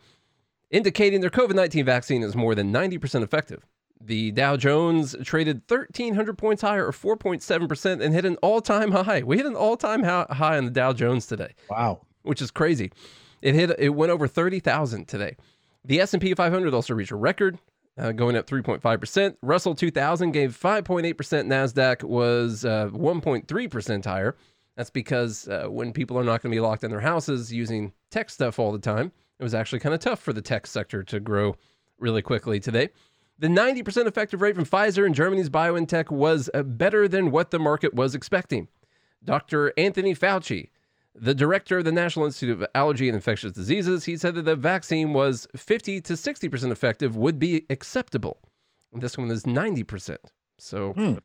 [0.72, 3.66] indicating their COVID nineteen vaccine is more than ninety percent effective.
[4.02, 9.24] The Dow Jones traded 1,300 points higher, or 4.7%, and hit an all time high.
[9.24, 11.56] We hit an all time high on the Dow Jones today.
[11.70, 12.02] Wow.
[12.24, 12.92] Which is crazy.
[13.41, 13.78] It hit.
[13.80, 15.36] It went over 30,000 today.
[15.84, 17.60] The S&P 500 also reached a record,
[17.98, 19.38] uh, going up 3.5%.
[19.41, 21.13] Russell 2000 gave 5.8%.
[21.13, 24.36] NASDAQ was uh, 1.3% higher.
[24.76, 27.93] That's because uh, when people are not going to be locked in their houses using
[28.10, 31.04] tech stuff all the time, it was actually kind of tough for the tech sector
[31.04, 31.56] to grow
[32.00, 32.89] really quickly today.
[33.38, 37.60] The 90% effective rate from Pfizer and Germany's BioNTech was uh, better than what the
[37.60, 38.69] market was expecting.
[39.24, 39.74] Dr.
[39.78, 40.69] Anthony Fauci
[41.15, 44.56] the director of the National Institute of Allergy and Infectious Diseases, he said that the
[44.56, 48.39] vaccine was 50 to 60% effective would be acceptable.
[48.93, 50.17] And this one is 90%.
[50.58, 51.15] So hmm.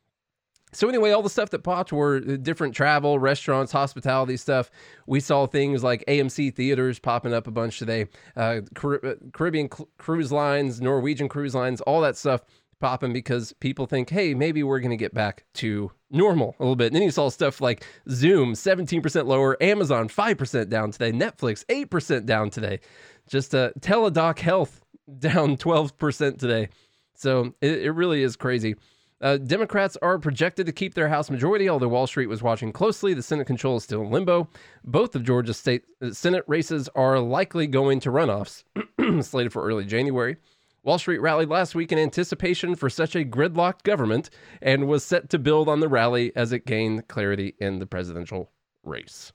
[0.72, 4.70] So anyway, all the stuff that popped were uh, different travel, restaurants, hospitality stuff.
[5.06, 10.30] We saw things like AMC theaters popping up a bunch today, uh, uh Caribbean cruise
[10.30, 12.42] lines, Norwegian cruise lines, all that stuff
[12.80, 16.76] popping because people think, hey, maybe we're going to get back to normal a little
[16.76, 16.86] bit.
[16.88, 22.26] And then you saw stuff like Zoom, 17% lower, Amazon, 5% down today, Netflix, 8%
[22.26, 22.80] down today.
[23.28, 24.80] Just uh, Teladoc Health
[25.18, 26.68] down 12% today.
[27.14, 28.74] So it, it really is crazy.
[29.20, 33.12] Uh, Democrats are projected to keep their House majority, although Wall Street was watching closely.
[33.12, 34.48] The Senate control is still in limbo.
[34.82, 38.64] Both of Georgia's state uh, Senate races are likely going to runoffs,
[39.22, 40.38] slated for early January.
[40.82, 44.30] Wall Street rallied last week in anticipation for such a gridlocked government
[44.62, 48.50] and was set to build on the rally as it gained clarity in the presidential
[48.82, 49.32] race.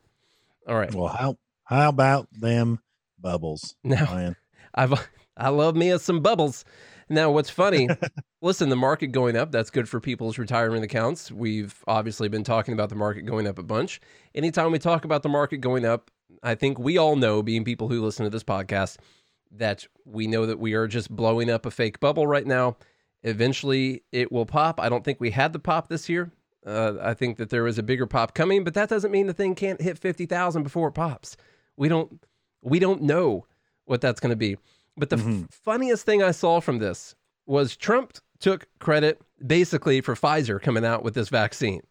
[0.67, 0.93] All right.
[0.93, 2.79] Well, how how about them
[3.19, 3.75] bubbles?
[3.83, 4.35] Now?
[4.73, 6.65] I've I love me some bubbles.
[7.07, 7.87] Now, what's funny?
[8.41, 11.31] listen, the market going up, that's good for people's retirement accounts.
[11.31, 14.01] We've obviously been talking about the market going up a bunch.
[14.33, 16.09] Anytime we talk about the market going up,
[16.41, 18.97] I think we all know, being people who listen to this podcast,
[19.57, 22.77] that we know that we are just blowing up a fake bubble right now.
[23.23, 24.79] Eventually, it will pop.
[24.79, 26.31] I don't think we had the pop this year.
[26.65, 29.33] Uh, I think that there is a bigger pop coming, but that doesn't mean the
[29.33, 31.37] thing can't hit fifty thousand before it pops.
[31.77, 32.23] We don't.
[32.61, 33.45] We don't know
[33.85, 34.57] what that's going to be.
[34.97, 35.43] But the mm-hmm.
[35.43, 37.15] f- funniest thing I saw from this
[37.45, 41.81] was Trump took credit basically for Pfizer coming out with this vaccine.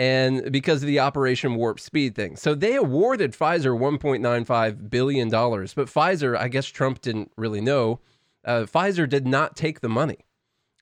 [0.00, 2.34] And because of the Operation Warp Speed thing.
[2.34, 8.00] So they awarded Pfizer 1.95 billion dollars, but Pfizer, I guess Trump didn't really know.
[8.42, 10.24] Uh, Pfizer did not take the money.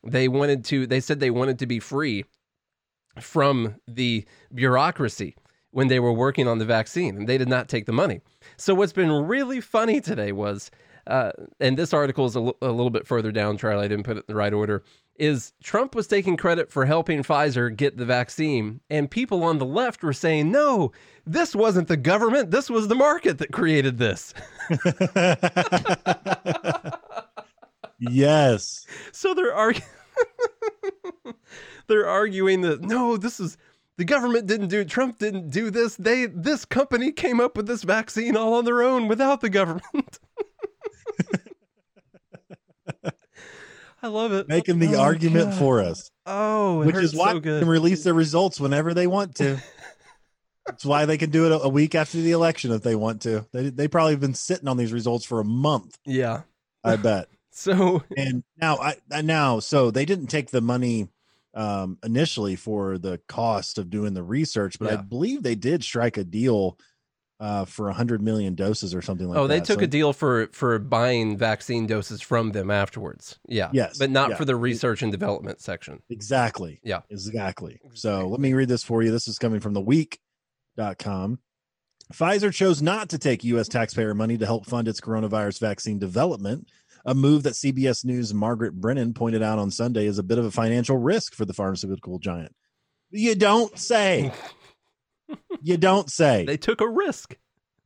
[0.04, 0.86] They wanted to.
[0.86, 2.26] They said they wanted to be free
[3.20, 5.34] from the bureaucracy
[5.72, 8.20] when they were working on the vaccine, and they did not take the money.
[8.56, 10.70] So what's been really funny today was,
[11.08, 13.58] uh, and this article is a, l- a little bit further down.
[13.58, 14.84] Charlie, I didn't put it in the right order.
[15.18, 19.66] Is Trump was taking credit for helping Pfizer get the vaccine, and people on the
[19.66, 20.92] left were saying, "No,
[21.26, 22.50] this wasn't the government.
[22.52, 24.32] This was the market that created this."
[27.98, 28.86] yes.
[29.12, 29.88] So they're arguing.
[31.88, 33.58] they're arguing that no, this is
[33.96, 34.84] the government didn't do.
[34.84, 35.96] Trump didn't do this.
[35.96, 40.20] They this company came up with this vaccine all on their own without the government.
[44.02, 44.48] I love it.
[44.48, 45.58] Making the Oh, argument God.
[45.58, 49.34] for us, Oh, which is why so they can release their results whenever they want
[49.36, 49.58] to.
[50.66, 53.46] That's why they can do it a, week after the election if they want to.
[53.52, 56.42] They they probably have been sitting on these results for a month, yeah.
[56.84, 57.28] I bet.
[57.50, 61.08] So and now I now so they didn't take the money
[61.54, 66.18] um initially for the cost of doing the research, but I believe they did strike
[66.18, 66.78] a deal
[67.40, 69.54] uh for a hundred million doses or something like oh, that.
[69.54, 73.38] Oh, they took So- a deal for for buying vaccine doses from them afterwards.
[73.46, 73.70] Yeah.
[73.72, 74.36] Yes, But not yeah.
[74.36, 76.02] for the research and development section.
[76.10, 76.80] Exactly.
[76.82, 77.00] Yeah.
[77.10, 77.80] Exactly.
[77.94, 79.10] So let me read this for you.
[79.10, 81.38] This is coming from the week.com.
[82.12, 83.68] Pfizer chose not to take U.S.
[83.68, 86.66] taxpayer money to help fund its coronavirus vaccine development,
[87.04, 90.44] a move that CBS News' Margaret Brennan pointed out on Sunday is a bit of
[90.46, 92.54] a financial risk for the pharmaceutical giant.
[93.10, 94.32] You don't say.
[95.62, 96.44] you don't say.
[96.44, 97.36] They took a risk.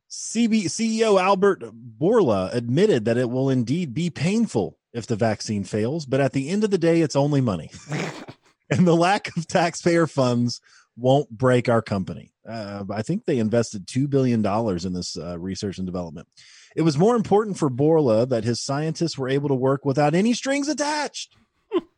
[0.09, 1.63] CB, CEO Albert
[1.99, 6.49] Bourla admitted that it will indeed be painful if the vaccine fails, but at the
[6.49, 7.71] end of the day, it's only money.
[8.69, 10.61] and the lack of taxpayer funds
[10.95, 12.31] won't break our company.
[12.47, 16.27] Uh, I think they invested $2 billion in this uh, research and development.
[16.75, 20.33] It was more important for Bourla that his scientists were able to work without any
[20.33, 21.35] strings attached.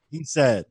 [0.09, 0.65] he said,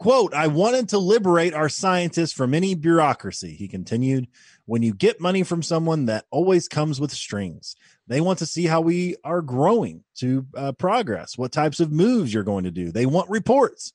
[0.00, 4.28] quote, I wanted to liberate our scientists from any bureaucracy, he continued.
[4.64, 7.76] When you get money from someone, that always comes with strings.
[8.06, 12.32] They want to see how we are growing to uh, progress, what types of moves
[12.32, 12.90] you're going to do.
[12.90, 13.92] They want reports.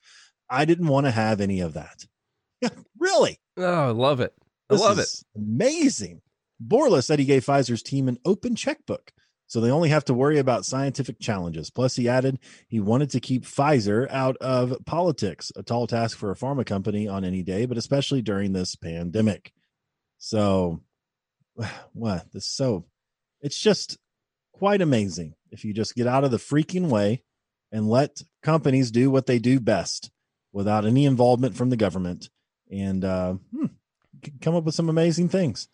[0.48, 2.06] I didn't want to have any of that.
[3.00, 3.40] really?
[3.58, 4.34] Oh, I love it.
[4.70, 5.10] I This love it.
[5.36, 6.22] Amazing.
[6.66, 9.12] Bourla said he gave Pfizer's team an open checkbook,
[9.48, 11.70] so they only have to worry about scientific challenges.
[11.70, 16.32] Plus, he added he wanted to keep Pfizer out of politics, a tall task for
[16.32, 19.54] a pharma company on any day, but especially during this pandemic.
[20.18, 20.82] So,
[21.94, 22.32] what?
[22.32, 22.86] This so
[23.42, 23.98] it's just
[24.54, 27.24] quite amazing if you just get out of the freaking way
[27.72, 30.12] and let companies do what they do best
[30.54, 32.30] without any involvement from the government
[32.72, 33.66] and uh, hmm,
[34.42, 35.68] come up with some amazing things.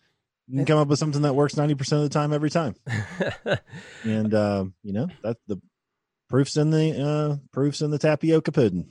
[0.52, 2.74] You can come up with something that works 90% of the time every time.
[4.04, 5.56] And uh, you know, that the
[6.28, 8.86] proofs in the uh proofs in the tapioca pudding.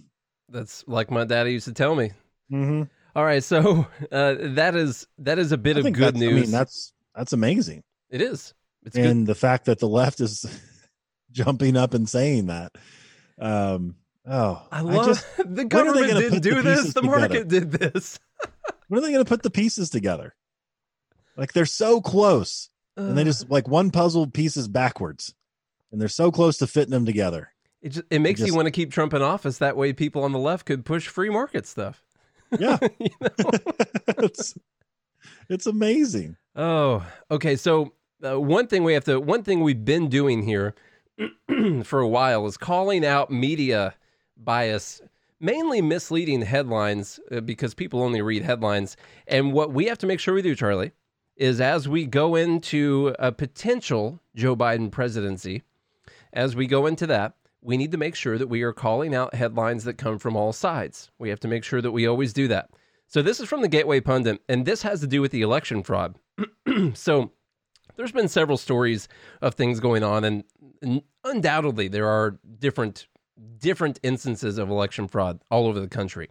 [0.50, 2.12] That's like my daddy used to tell me.
[2.52, 2.84] Mm-hmm.
[3.16, 6.52] All right, so uh, that is that is a bit of good news I mean,
[6.52, 7.84] that's that's amazing.
[8.10, 8.56] it is.
[8.84, 9.06] It's good.
[9.06, 10.46] and the fact that the left is
[11.32, 12.72] jumping up and saying that.
[13.40, 13.96] Um
[14.26, 16.94] oh I love just the when are they government didn't do this.
[16.94, 17.20] The together?
[17.20, 18.18] market did this.
[18.88, 20.34] when are they gonna put the pieces together?
[21.42, 22.70] Like they're so close.
[22.96, 25.34] and they just like one puzzle pieces backwards
[25.92, 27.52] and they're so close to fitting them together
[27.82, 29.58] it just, it makes you just- want to keep Trump in office.
[29.58, 32.04] That way, people on the left could push free market stuff.
[32.60, 33.28] yeah You know?
[34.20, 34.56] it's,
[35.50, 37.56] it's amazing Oh, okay.
[37.56, 40.76] So uh, one thing we have to, one thing we've been doing here
[41.84, 43.96] for a while is calling out media
[44.38, 45.02] bias,
[45.40, 48.96] mainly misleading headlines uh, because people only read headlines.
[49.28, 50.92] And what we have to make sure we do, Charlie,
[51.36, 55.64] is as we go into a potential Joe Biden presidency,
[56.34, 59.36] as we go into that, we need to make sure that we are calling out
[59.36, 61.12] headlines that come from all sides.
[61.20, 62.70] We have to make sure that we always do that.
[63.08, 65.84] So this is from the Gateway Pundit, and this has to do with the election
[65.84, 66.18] fraud.
[66.94, 67.32] so
[67.96, 69.08] there's been several stories
[69.42, 70.44] of things going on, and,
[71.24, 73.06] undoubtedly there are different
[73.60, 76.28] different instances of election fraud all over the country.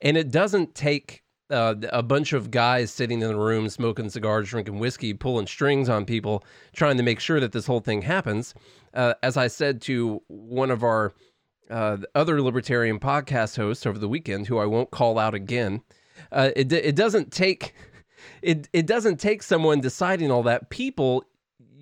[0.00, 4.48] And it doesn't take uh, a bunch of guys sitting in the room smoking cigars,
[4.48, 8.54] drinking whiskey, pulling strings on people, trying to make sure that this whole thing happens.
[8.94, 11.12] Uh, as I said to one of our
[11.70, 15.82] uh, other libertarian podcast hosts over the weekend, who I won't call out again,
[16.32, 17.74] uh, it it doesn't take
[18.42, 20.70] it it doesn't take someone deciding all that.
[20.70, 21.24] People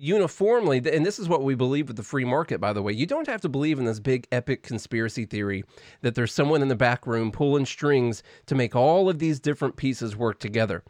[0.01, 3.05] uniformly, and this is what we believe with the free market, by the way, you
[3.05, 5.63] don't have to believe in this big epic conspiracy theory
[6.01, 9.75] that there's someone in the back room pulling strings to make all of these different
[9.75, 10.83] pieces work together.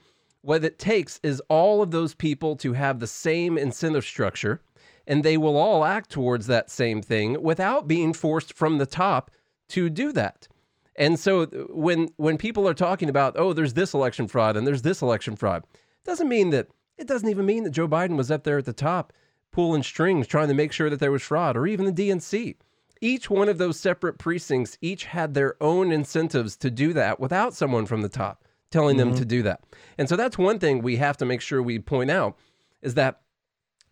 [0.44, 4.62] What it takes is all of those people to have the same incentive structure,
[5.06, 9.30] and they will all act towards that same thing without being forced from the top
[9.70, 10.48] to do that.
[10.96, 14.66] And so uh, when when people are talking about, oh, there's this election fraud and
[14.66, 15.66] there's this election fraud,
[16.06, 16.70] doesn't mean that
[17.02, 19.12] it doesn't even mean that Joe Biden was up there at the top
[19.52, 22.56] pulling strings trying to make sure that there was fraud or even the DNC.
[23.02, 27.54] Each one of those separate precincts each had their own incentives to do that without
[27.54, 29.10] someone from the top telling mm-hmm.
[29.10, 29.62] them to do that.
[29.98, 32.38] And so that's one thing we have to make sure we point out
[32.82, 33.22] is that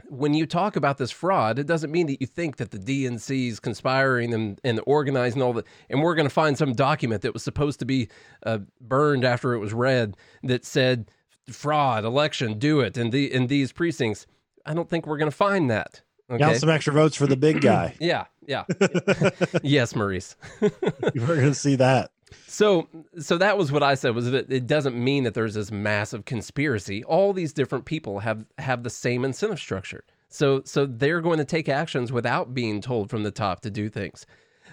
[0.07, 3.49] when you talk about this fraud, it doesn't mean that you think that the DNC
[3.49, 7.33] is conspiring and, and organizing all the, and we're going to find some document that
[7.33, 8.07] was supposed to be
[8.45, 11.11] uh, burned after it was read that said
[11.53, 14.27] fraud, election, do it in the in these precincts.
[14.65, 16.01] I don't think we're going to find that.
[16.29, 16.39] Okay?
[16.39, 17.95] Got some extra votes for the big guy.
[17.99, 18.65] yeah, yeah.
[19.63, 20.35] yes, Maurice.
[20.61, 20.69] we're
[21.11, 22.11] going to see that.
[22.45, 24.13] So, so that was what I said.
[24.13, 27.03] Was that it doesn't mean that there's this massive conspiracy.
[27.03, 30.03] All these different people have have the same incentive structure.
[30.29, 33.89] So, so they're going to take actions without being told from the top to do
[33.89, 34.27] things.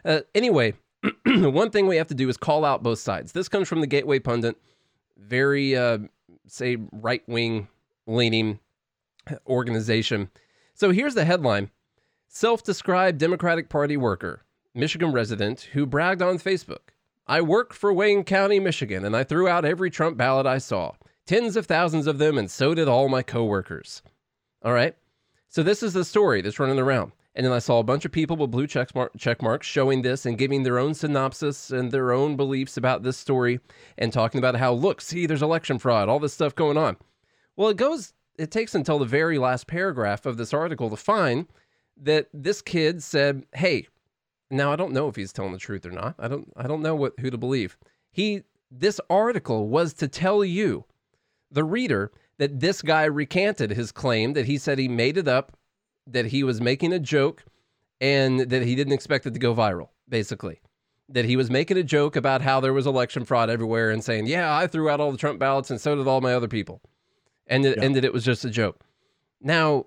[0.04, 0.74] Uh, anyway,
[1.26, 3.32] one thing we have to do is call out both sides.
[3.32, 4.56] This comes from the Gateway Pundit,
[5.16, 5.98] very uh,
[6.46, 7.68] say right wing
[8.06, 8.60] leaning
[9.46, 10.30] organization.
[10.74, 11.70] So here's the headline
[12.28, 14.42] Self described Democratic Party worker,
[14.74, 16.90] Michigan resident, who bragged on Facebook
[17.28, 20.92] I work for Wayne County, Michigan, and I threw out every Trump ballot I saw.
[21.26, 24.00] Tens of thousands of them, and so did all my coworkers.
[24.62, 24.94] All right.
[25.48, 27.10] So this is the story that's running around.
[27.36, 30.00] And then I saw a bunch of people with blue check, mark, check marks showing
[30.00, 33.60] this and giving their own synopsis and their own beliefs about this story
[33.98, 36.96] and talking about how, look, see, there's election fraud, all this stuff going on.
[37.54, 41.46] Well, it goes, it takes until the very last paragraph of this article to find
[41.98, 43.86] that this kid said, hey,
[44.50, 46.14] now I don't know if he's telling the truth or not.
[46.18, 47.76] I don't, I don't know what who to believe.
[48.12, 50.86] He, this article was to tell you,
[51.50, 55.54] the reader, that this guy recanted his claim that he said he made it up
[56.06, 57.44] that he was making a joke
[58.00, 60.60] and that he didn't expect it to go viral, basically.
[61.08, 64.26] That he was making a joke about how there was election fraud everywhere and saying,
[64.26, 66.80] Yeah, I threw out all the Trump ballots and so did all my other people.
[67.46, 67.74] And, yeah.
[67.80, 68.80] and that it was just a joke.
[69.40, 69.86] Now,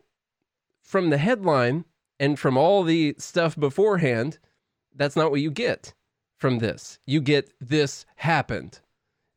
[0.82, 1.84] from the headline
[2.20, 4.40] and from all the stuff beforehand,
[4.96, 5.94] that's not what you get
[6.38, 7.00] from this.
[7.06, 8.80] You get this happened.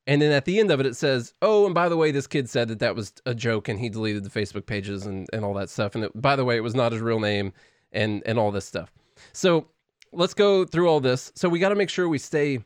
[0.06, 2.26] And then at the end of it, it says, "Oh, and by the way, this
[2.26, 5.44] kid said that that was a joke, and he deleted the Facebook pages and, and
[5.44, 5.94] all that stuff.
[5.94, 7.52] And it, by the way, it was not his real name,
[7.92, 8.92] and and all this stuff."
[9.32, 9.68] So
[10.12, 11.30] let's go through all this.
[11.36, 12.64] So we got to make sure we stay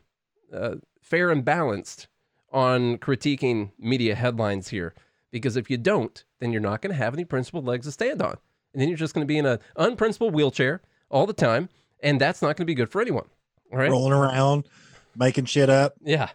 [0.51, 2.07] uh, fair and balanced
[2.51, 4.95] on critiquing media headlines here,
[5.31, 8.21] because if you don't, then you're not going to have any principled legs to stand
[8.21, 8.37] on,
[8.73, 11.69] and then you're just going to be in an unprincipled wheelchair all the time,
[12.01, 13.27] and that's not going to be good for anyone.
[13.71, 13.91] Right?
[13.91, 14.67] Rolling around,
[15.15, 15.93] making shit up.
[16.01, 16.29] Yeah.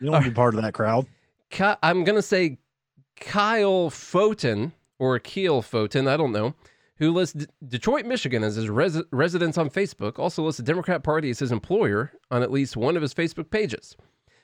[0.00, 1.06] You don't want to be part of that crowd.
[1.82, 2.58] I'm going to say
[3.20, 6.54] Kyle Foten or Keel Foten, I don't know,
[6.96, 11.02] who lists D- Detroit, Michigan as his res- residence on Facebook, also lists the Democrat
[11.02, 13.96] Party as his employer on at least one of his Facebook pages.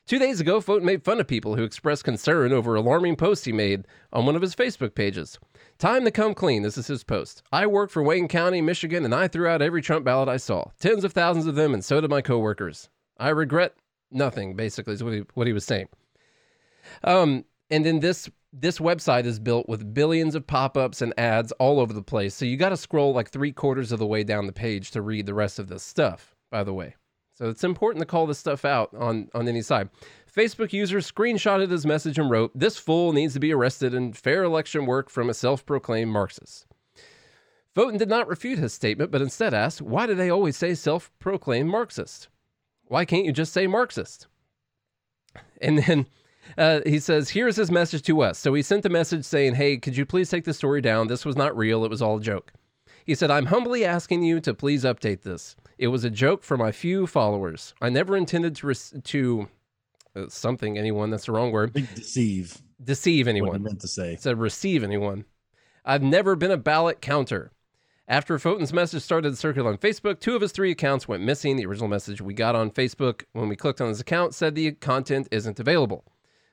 [0.06, 3.52] Two days ago, Foten made fun of people who expressed concern over alarming posts he
[3.52, 5.38] made on one of his Facebook pages.
[5.78, 6.62] Time to come clean.
[6.62, 7.42] This is his post.
[7.50, 10.64] I worked for Wayne County, Michigan, and I threw out every Trump ballot I saw.
[10.78, 12.90] Tens of thousands of them, and so did my coworkers.
[13.18, 13.74] I regret
[14.14, 15.88] nothing basically is what he, what he was saying.
[17.02, 21.80] Um, and then this this website is built with billions of pop-ups and ads all
[21.80, 22.34] over the place.
[22.34, 25.02] So you got to scroll like three quarters of the way down the page to
[25.02, 26.94] read the rest of this stuff by the way.
[27.34, 29.88] So it's important to call this stuff out on on any side.
[30.32, 34.44] Facebook user screenshotted his message and wrote this fool needs to be arrested in fair
[34.44, 36.66] election work from a self-proclaimed marxist.
[37.74, 41.10] Foten did not refute his statement, but instead asked, Why do they always say self
[41.18, 42.28] proclaimed Marxist?
[42.88, 44.26] Why can't you just say Marxist?
[45.60, 46.06] And then
[46.58, 48.38] uh, he says, Here's his message to us.
[48.38, 51.08] So he sent the message saying, Hey, could you please take the story down?
[51.08, 51.84] This was not real.
[51.84, 52.52] It was all a joke.
[53.04, 55.56] He said, I'm humbly asking you to please update this.
[55.78, 57.74] It was a joke for my few followers.
[57.82, 59.48] I never intended to, to
[60.16, 61.72] uh, something, anyone, that's the wrong word.
[61.94, 62.62] Deceive.
[62.82, 63.50] Deceive anyone.
[63.50, 64.16] What I meant to say.
[64.16, 65.24] said receive anyone.
[65.84, 67.52] I've never been a ballot counter.
[68.06, 71.56] After Foten's message started to circulate on Facebook, two of his three accounts went missing.
[71.56, 74.72] The original message we got on Facebook when we clicked on his account said the
[74.72, 76.04] content isn't available.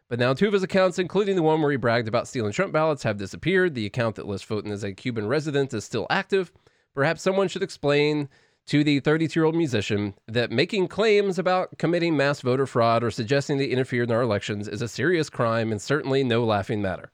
[0.08, 2.72] But now two of his accounts, including the one where he bragged about stealing Trump
[2.72, 3.76] ballots, have disappeared.
[3.76, 6.54] The account that lists Foten as a Cuban resident is still active.
[6.96, 8.30] Perhaps someone should explain
[8.68, 13.12] to the 32 year old musician that making claims about committing mass voter fraud or
[13.12, 17.12] suggesting they interfered in our elections is a serious crime and certainly no laughing matter.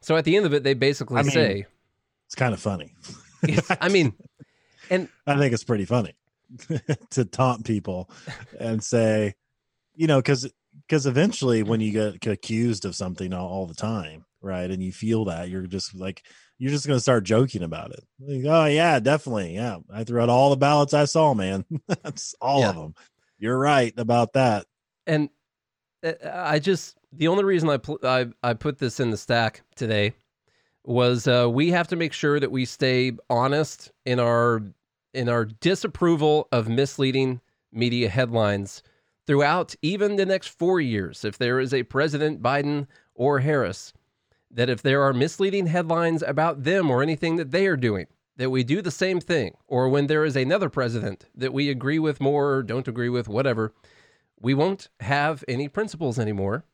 [0.00, 1.66] So at the end of it, they basically I mean, say
[2.26, 2.94] It's kind of funny.
[3.80, 4.14] I mean,
[4.90, 6.14] and I think it's pretty funny
[7.10, 8.10] to taunt people
[8.58, 9.34] and say,
[9.94, 10.50] you know, because
[10.86, 14.92] because eventually when you get accused of something all, all, the time, right, and you
[14.92, 16.22] feel that you're just like
[16.58, 18.04] you're just going to start joking about it.
[18.20, 19.78] Like, oh yeah, definitely, yeah.
[19.92, 21.64] I threw out all the ballots I saw, man.
[21.88, 22.70] That's all yeah.
[22.70, 22.94] of them.
[23.38, 24.66] You're right about that.
[25.06, 25.28] And
[26.04, 29.62] uh, I just the only reason I pl- I I put this in the stack
[29.76, 30.14] today
[30.84, 34.62] was uh, we have to make sure that we stay honest in our
[35.14, 38.82] in our disapproval of misleading media headlines
[39.26, 41.24] throughout even the next four years.
[41.24, 43.92] If there is a President Biden or Harris,
[44.50, 48.06] that if there are misleading headlines about them or anything that they are doing,
[48.36, 49.54] that we do the same thing.
[49.68, 53.28] Or when there is another president that we agree with more or don't agree with,
[53.28, 53.72] whatever,
[54.40, 56.64] we won't have any principles anymore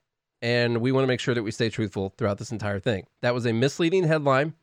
[0.41, 3.07] and we want to make sure that we stay truthful throughout this entire thing.
[3.22, 4.55] That was a misleading headline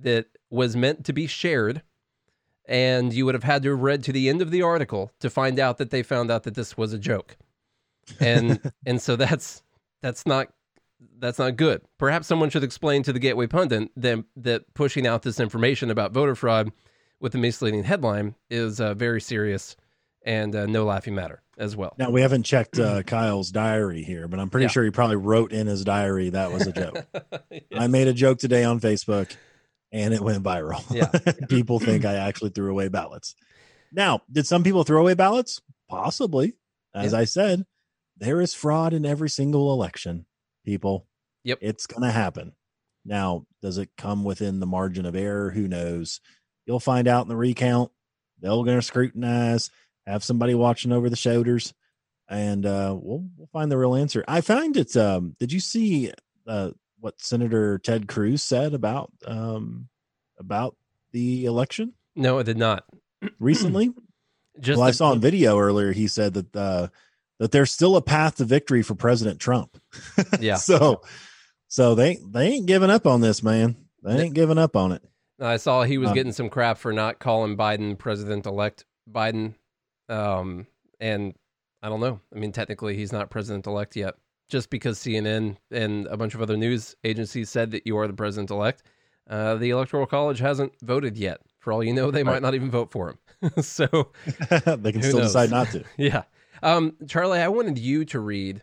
[0.00, 1.82] that was meant to be shared,
[2.66, 5.30] and you would have had to have read to the end of the article to
[5.30, 7.36] find out that they found out that this was a joke,
[8.20, 9.62] and and so that's
[10.00, 10.48] that's not
[11.18, 11.82] that's not good.
[11.98, 16.12] Perhaps someone should explain to the Gateway Pundit that that pushing out this information about
[16.12, 16.72] voter fraud
[17.20, 19.76] with a misleading headline is uh, very serious
[20.24, 21.94] and uh, no laughing matter as well.
[21.98, 24.70] Now we haven't checked uh, Kyle's diary here, but I'm pretty yeah.
[24.70, 27.06] sure he probably wrote in his diary that was a joke.
[27.50, 27.62] yes.
[27.76, 29.34] I made a joke today on Facebook,
[29.90, 30.82] and it went viral.
[30.90, 33.34] Yeah, people think I actually threw away ballots.
[33.92, 35.60] Now, did some people throw away ballots?
[35.88, 36.54] Possibly.
[36.94, 37.18] As yeah.
[37.18, 37.64] I said,
[38.16, 40.26] there is fraud in every single election.
[40.64, 41.06] People.
[41.44, 42.52] Yep, it's going to happen.
[43.04, 45.50] Now, does it come within the margin of error?
[45.50, 46.20] Who knows?
[46.66, 47.90] You'll find out in the recount.
[48.40, 49.70] They're going to scrutinize
[50.06, 51.74] have somebody watching over the shoulders,
[52.28, 54.24] and uh, we'll we'll find the real answer.
[54.26, 54.96] I find it.
[54.96, 56.12] Um, did you see
[56.46, 59.88] uh, what Senator Ted Cruz said about um,
[60.38, 60.76] about
[61.12, 61.94] the election?
[62.16, 62.84] No, I did not.
[63.38, 63.92] Recently,
[64.60, 65.92] just well, the, I saw on video earlier.
[65.92, 66.88] He said that uh,
[67.38, 69.76] that there's still a path to victory for President Trump.
[70.40, 70.56] yeah.
[70.56, 71.02] so,
[71.68, 73.76] so they they ain't giving up on this, man.
[74.02, 75.02] They ain't giving up on it.
[75.40, 79.54] I saw he was um, getting some crap for not calling Biden President elect Biden
[80.12, 80.66] um,
[81.00, 81.34] and
[81.82, 82.20] I don't know.
[82.34, 84.14] I mean, technically, he's not president elect yet.
[84.48, 88.12] Just because CNN and a bunch of other news agencies said that you are the
[88.12, 88.82] president elect,
[89.28, 91.40] uh, the Electoral College hasn't voted yet.
[91.58, 93.50] For all you know, they might not even vote for him.
[93.62, 93.86] so
[94.50, 95.28] they can still knows?
[95.28, 95.84] decide not to.
[95.96, 96.24] yeah.
[96.62, 98.62] Um, Charlie, I wanted you to read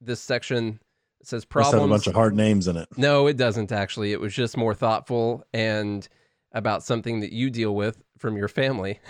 [0.00, 0.80] this section.
[1.20, 1.84] It says problems.
[1.84, 2.88] a bunch of hard names in it.
[2.98, 4.12] No, it doesn't actually.
[4.12, 6.06] It was just more thoughtful and
[6.52, 9.00] about something that you deal with from your family.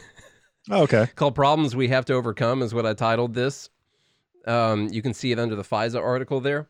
[0.70, 1.06] Oh, okay.
[1.14, 3.70] Called Problems We Have to Overcome is what I titled this.
[4.46, 6.68] Um, you can see it under the FISA article there.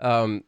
[0.00, 0.44] Um,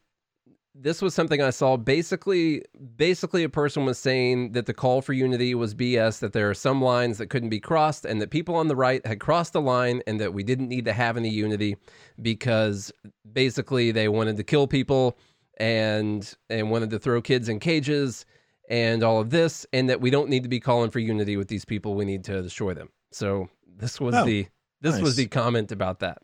[0.73, 1.77] this was something I saw.
[1.77, 2.63] Basically,
[2.97, 6.19] basically, a person was saying that the call for unity was BS.
[6.19, 9.05] That there are some lines that couldn't be crossed, and that people on the right
[9.05, 11.77] had crossed the line, and that we didn't need to have any unity
[12.21, 12.91] because
[13.31, 15.17] basically they wanted to kill people
[15.57, 18.25] and and wanted to throw kids in cages
[18.69, 21.47] and all of this, and that we don't need to be calling for unity with
[21.47, 21.95] these people.
[21.95, 22.89] We need to destroy them.
[23.11, 24.47] So this was oh, the
[24.81, 25.03] this nice.
[25.03, 26.19] was the comment about that.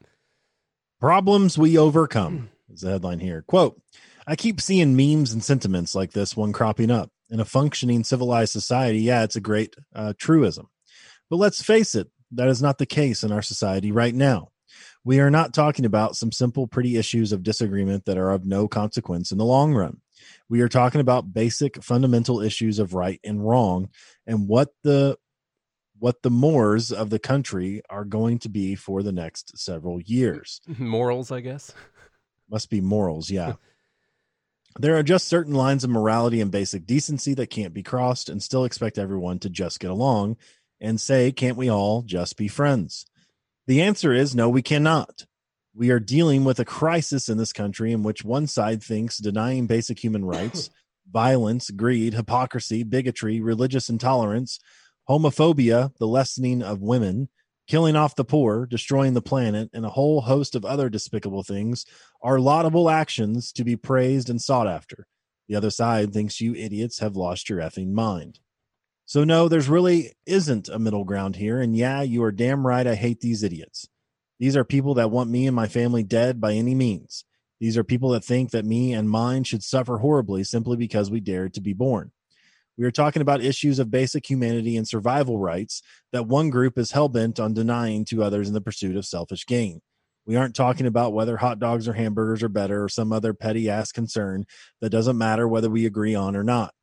[1.00, 3.44] Problems we overcome is the headline here.
[3.48, 3.82] Quote:
[4.28, 8.52] I keep seeing memes and sentiments like this one cropping up in a functioning civilized
[8.52, 9.00] society.
[9.00, 10.68] Yeah, it's a great uh, truism,
[11.30, 14.50] but let's face it, that is not the case in our society right now.
[15.04, 18.68] We are not talking about some simple, pretty issues of disagreement that are of no
[18.68, 19.98] consequence in the long run.
[20.52, 23.88] We are talking about basic fundamental issues of right and wrong
[24.28, 25.18] and what the
[25.97, 30.60] what the mores of the country are going to be for the next several years.
[30.78, 31.74] Morals, I guess.
[32.49, 33.54] Must be morals, yeah.
[34.78, 38.43] there are just certain lines of morality and basic decency that can't be crossed and
[38.43, 40.36] still expect everyone to just get along
[40.82, 43.06] and say, can't we all just be friends?
[43.68, 45.26] The answer is no, we cannot.
[45.74, 49.67] We are dealing with a crisis in this country in which one side thinks denying
[49.67, 50.69] basic human rights,
[51.09, 54.59] violence, greed, hypocrisy, bigotry, religious intolerance,
[55.09, 57.30] homophobia, the lessening of women,
[57.67, 61.86] killing off the poor, destroying the planet, and a whole host of other despicable things
[62.22, 65.07] are laudable actions to be praised and sought after.
[65.47, 68.39] The other side thinks you idiots have lost your effing mind.
[69.05, 71.59] So, no, there's really isn't a middle ground here.
[71.59, 72.88] And yeah, you are damn right.
[72.88, 73.89] I hate these idiots.
[74.42, 77.26] These are people that want me and my family dead by any means.
[77.60, 81.20] These are people that think that me and mine should suffer horribly simply because we
[81.20, 82.12] dared to be born.
[82.76, 86.89] We are talking about issues of basic humanity and survival rights that one group is
[86.89, 89.82] hell bent on denying to others in the pursuit of selfish gain.
[90.26, 93.70] We aren't talking about whether hot dogs or hamburgers are better or some other petty
[93.70, 94.48] ass concern
[94.80, 96.74] that doesn't matter whether we agree on or not.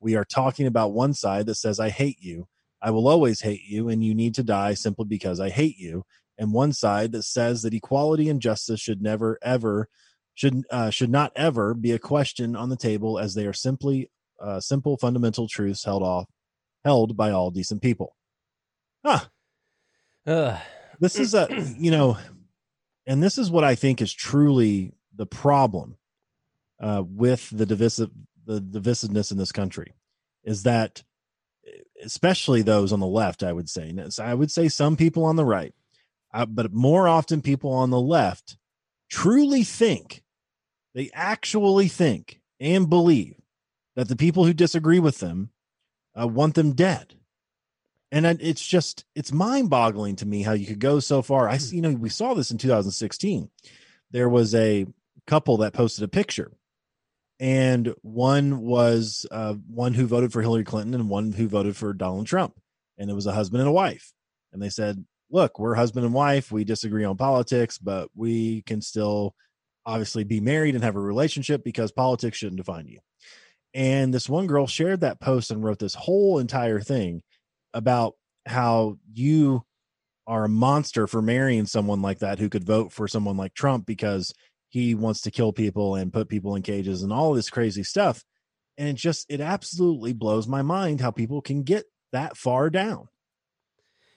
[0.00, 2.46] We are talking about one side that says, I hate you.
[2.82, 6.04] I will always hate you, and you need to die simply because I hate you.
[6.38, 9.88] And one side that says that equality and justice should never, ever,
[10.34, 14.10] should uh, should not ever be a question on the table, as they are simply
[14.40, 16.26] uh, simple fundamental truths held off
[16.84, 18.14] held by all decent people.
[19.04, 19.20] Huh.
[20.26, 20.60] Ugh.
[21.00, 22.18] This is a you know,
[23.06, 25.96] and this is what I think is truly the problem
[26.80, 28.10] uh, with the divisive
[28.44, 29.94] the divisiveness in this country
[30.44, 31.02] is that
[32.04, 35.44] especially those on the left i would say i would say some people on the
[35.44, 35.74] right
[36.36, 38.58] uh, but more often people on the left
[39.08, 40.22] truly think
[40.94, 43.40] they actually think and believe
[43.94, 45.48] that the people who disagree with them
[46.18, 47.14] uh, want them dead.
[48.12, 51.48] And it's just it's mind-boggling to me how you could go so far.
[51.48, 53.50] I see you know we saw this in 2016
[54.10, 54.86] there was a
[55.26, 56.52] couple that posted a picture.
[57.40, 61.94] And one was uh, one who voted for hillary clinton and one who voted for
[61.94, 62.60] donald trump.
[62.98, 64.12] And it was a husband and a wife.
[64.52, 68.80] And they said look we're husband and wife we disagree on politics but we can
[68.80, 69.34] still
[69.84, 72.98] obviously be married and have a relationship because politics shouldn't define you
[73.74, 77.22] and this one girl shared that post and wrote this whole entire thing
[77.74, 78.14] about
[78.46, 79.64] how you
[80.26, 83.86] are a monster for marrying someone like that who could vote for someone like Trump
[83.86, 84.32] because
[84.70, 88.24] he wants to kill people and put people in cages and all this crazy stuff.
[88.78, 93.08] And it just, it absolutely blows my mind how people can get that far down.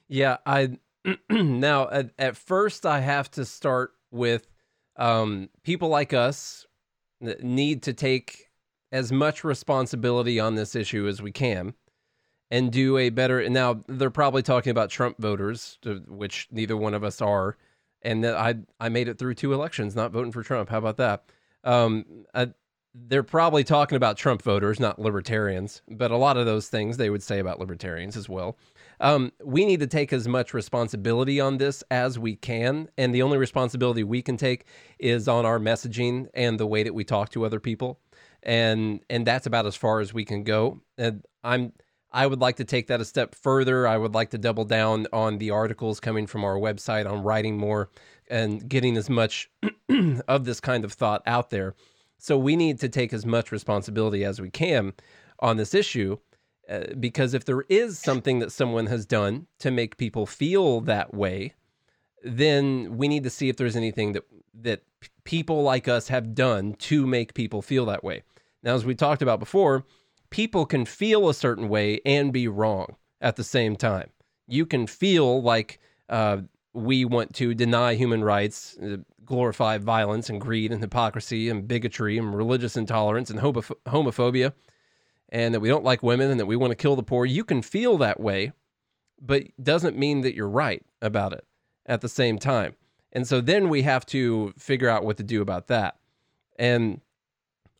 [0.07, 0.37] Yeah.
[0.45, 0.77] I,
[1.29, 4.47] now at, at first, I have to start with
[4.97, 6.65] um, people like us
[7.21, 8.49] need to take
[8.91, 11.73] as much responsibility on this issue as we can
[12.51, 15.77] and do a better now they're probably talking about trump voters
[16.07, 17.57] which neither one of us are
[18.01, 20.69] and i i made it through two elections not voting for trump.
[20.69, 21.25] How about that?
[21.63, 22.53] Um, I,
[22.95, 27.09] they're probably talking about trump voters not libertarians but a lot of those things they
[27.09, 28.57] would say about libertarians as well
[28.99, 33.21] um, we need to take as much responsibility on this as we can and the
[33.21, 34.65] only responsibility we can take
[34.99, 37.99] is on our messaging and the way that we talk to other people
[38.43, 41.71] and and that's about as far as we can go and i'm
[42.11, 43.87] I would like to take that a step further.
[43.87, 47.57] I would like to double down on the articles coming from our website on writing
[47.57, 47.89] more
[48.27, 49.49] and getting as much
[50.27, 51.75] of this kind of thought out there.
[52.17, 54.93] So we need to take as much responsibility as we can
[55.39, 56.17] on this issue
[56.69, 61.13] uh, because if there is something that someone has done to make people feel that
[61.13, 61.53] way,
[62.23, 64.83] then we need to see if there's anything that that
[65.23, 68.23] people like us have done to make people feel that way.
[68.61, 69.85] Now, as we talked about before,
[70.29, 74.09] people can feel a certain way and be wrong at the same time.
[74.47, 76.39] You can feel like uh,
[76.73, 82.17] we want to deny human rights, uh, glorify violence and greed and hypocrisy and bigotry
[82.17, 84.53] and religious intolerance and homoph- homophobia,
[85.29, 87.25] and that we don't like women and that we want to kill the poor.
[87.25, 88.51] You can feel that way,
[89.21, 91.45] but doesn't mean that you're right about it
[91.85, 92.75] at the same time.
[93.11, 95.97] And so then we have to figure out what to do about that.
[96.57, 97.01] And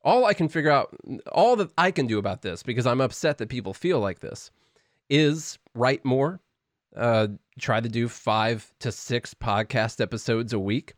[0.02, 0.96] all I can figure out,
[1.32, 4.52] all that I can do about this, because I'm upset that people feel like this,
[5.10, 6.40] is write more,
[6.96, 7.28] uh,
[7.60, 10.94] try to do five to six podcast episodes a week,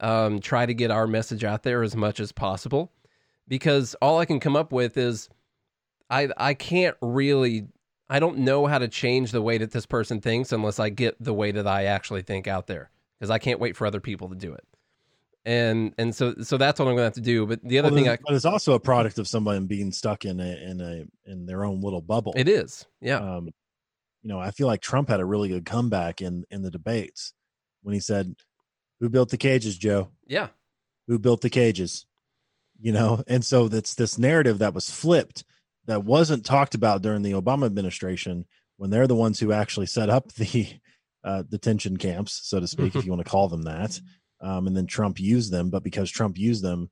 [0.00, 2.92] um, try to get our message out there as much as possible,
[3.46, 5.28] because all I can come up with is
[6.10, 7.66] I I can't really
[8.08, 11.16] I don't know how to change the way that this person thinks unless I get
[11.22, 14.28] the way that I actually think out there because I can't wait for other people
[14.28, 14.64] to do it
[15.46, 17.46] and and so so that's what I'm gonna have to do.
[17.46, 20.24] But the other well, thing, I, but it's also a product of somebody being stuck
[20.24, 22.34] in a in a in their own little bubble.
[22.36, 23.18] It is, yeah.
[23.18, 23.46] Um,
[24.22, 27.32] you know, I feel like Trump had a really good comeback in in the debates
[27.82, 28.34] when he said,
[28.98, 30.48] "Who built the cages, Joe?" Yeah,
[31.06, 32.06] who built the cages?
[32.80, 35.44] You know, and so that's this narrative that was flipped
[35.86, 38.44] that wasn't talked about during the Obama administration
[38.76, 40.68] when they're the ones who actually set up the
[41.24, 44.00] uh, detention camps, so to speak, if you want to call them that
[44.40, 45.70] um, and then Trump used them.
[45.70, 46.90] But because Trump used them,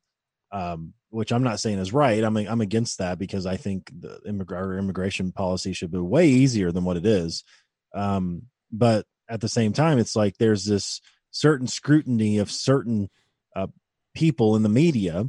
[0.53, 4.21] um, which I'm not saying is right, I'm I'm against that because I think the
[4.27, 7.45] immig- immigration policy should be way easier than what it is.
[7.95, 8.43] Um,
[8.73, 13.11] but at the same time, it's like there's this certain scrutiny of certain
[13.55, 13.69] uh,
[14.15, 15.29] people in the media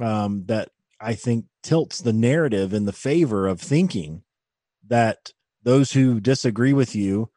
[0.00, 0.70] um, that
[1.04, 4.22] I think tilts the narrative in the favor of thinking
[4.88, 5.32] that
[5.62, 7.30] those who disagree with you,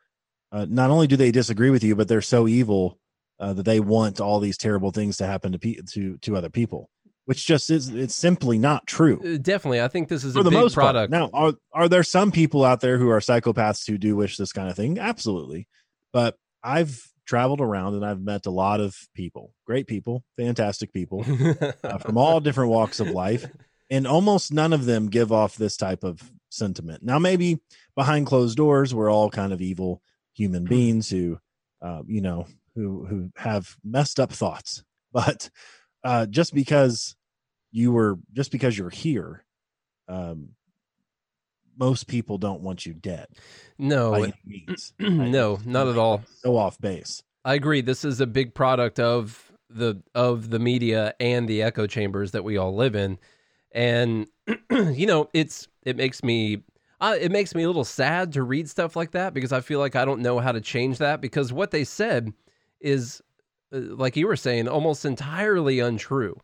[0.53, 2.97] uh, not only do they disagree with you, but they're so evil
[3.39, 6.49] uh, that they want all these terrible things to happen to pe- to to other
[6.49, 6.89] people,
[7.26, 9.20] which just is it's simply not true.
[9.20, 11.11] Uh, definitely, I think this is for the most product.
[11.11, 11.22] Part.
[11.22, 14.53] Now, are are there some people out there who are psychopaths who do wish this
[14.53, 14.97] kind of thing?
[14.97, 15.68] Absolutely,
[16.13, 21.25] but I've traveled around and I've met a lot of people, great people, fantastic people
[21.84, 23.45] uh, from all different walks of life.
[23.89, 27.03] and almost none of them give off this type of sentiment.
[27.03, 27.59] Now, maybe
[27.95, 30.01] behind closed doors, we're all kind of evil
[30.34, 30.69] human Mm-hmm.
[30.69, 31.38] beings who,
[31.82, 34.84] uh, you know, who who have messed up thoughts.
[35.13, 35.49] But
[36.03, 37.15] uh, just because
[37.71, 39.43] you were, just because you're here,
[40.07, 40.49] um,
[41.78, 43.28] most people don't want you dead.
[43.78, 44.93] No, means.
[44.99, 46.23] no, not at all.
[46.41, 47.23] So off base.
[47.45, 47.82] I agree.
[47.82, 52.43] This is a big product of the of the media and the echo chambers that
[52.43, 53.19] we all live in,
[53.71, 54.28] and
[54.71, 56.63] you know, it's it makes me
[56.99, 59.80] uh, it makes me a little sad to read stuff like that because I feel
[59.80, 62.34] like I don't know how to change that because what they said
[62.82, 63.21] is,
[63.71, 66.39] uh, like you were saying, almost entirely untrue.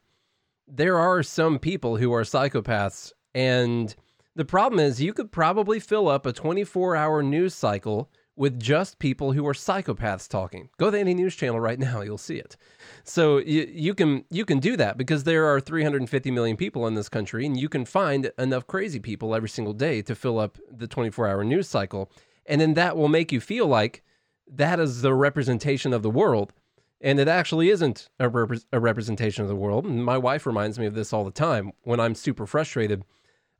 [0.67, 3.93] There are some people who are psychopaths, and
[4.35, 8.97] the problem is you could probably fill up a 24 hour news cycle with just
[8.97, 10.69] people who are psychopaths talking.
[10.77, 12.57] Go to any news channel right now, you'll see it.
[13.03, 16.95] So you, you can you can do that because there are 350 million people in
[16.95, 20.57] this country, and you can find enough crazy people every single day to fill up
[20.71, 22.11] the 24 hour news cycle,
[22.45, 24.03] and then that will make you feel like
[24.47, 26.53] that is the representation of the world.
[27.01, 29.85] And it actually isn't a, repre- a representation of the world.
[29.85, 33.03] My wife reminds me of this all the time when I'm super frustrated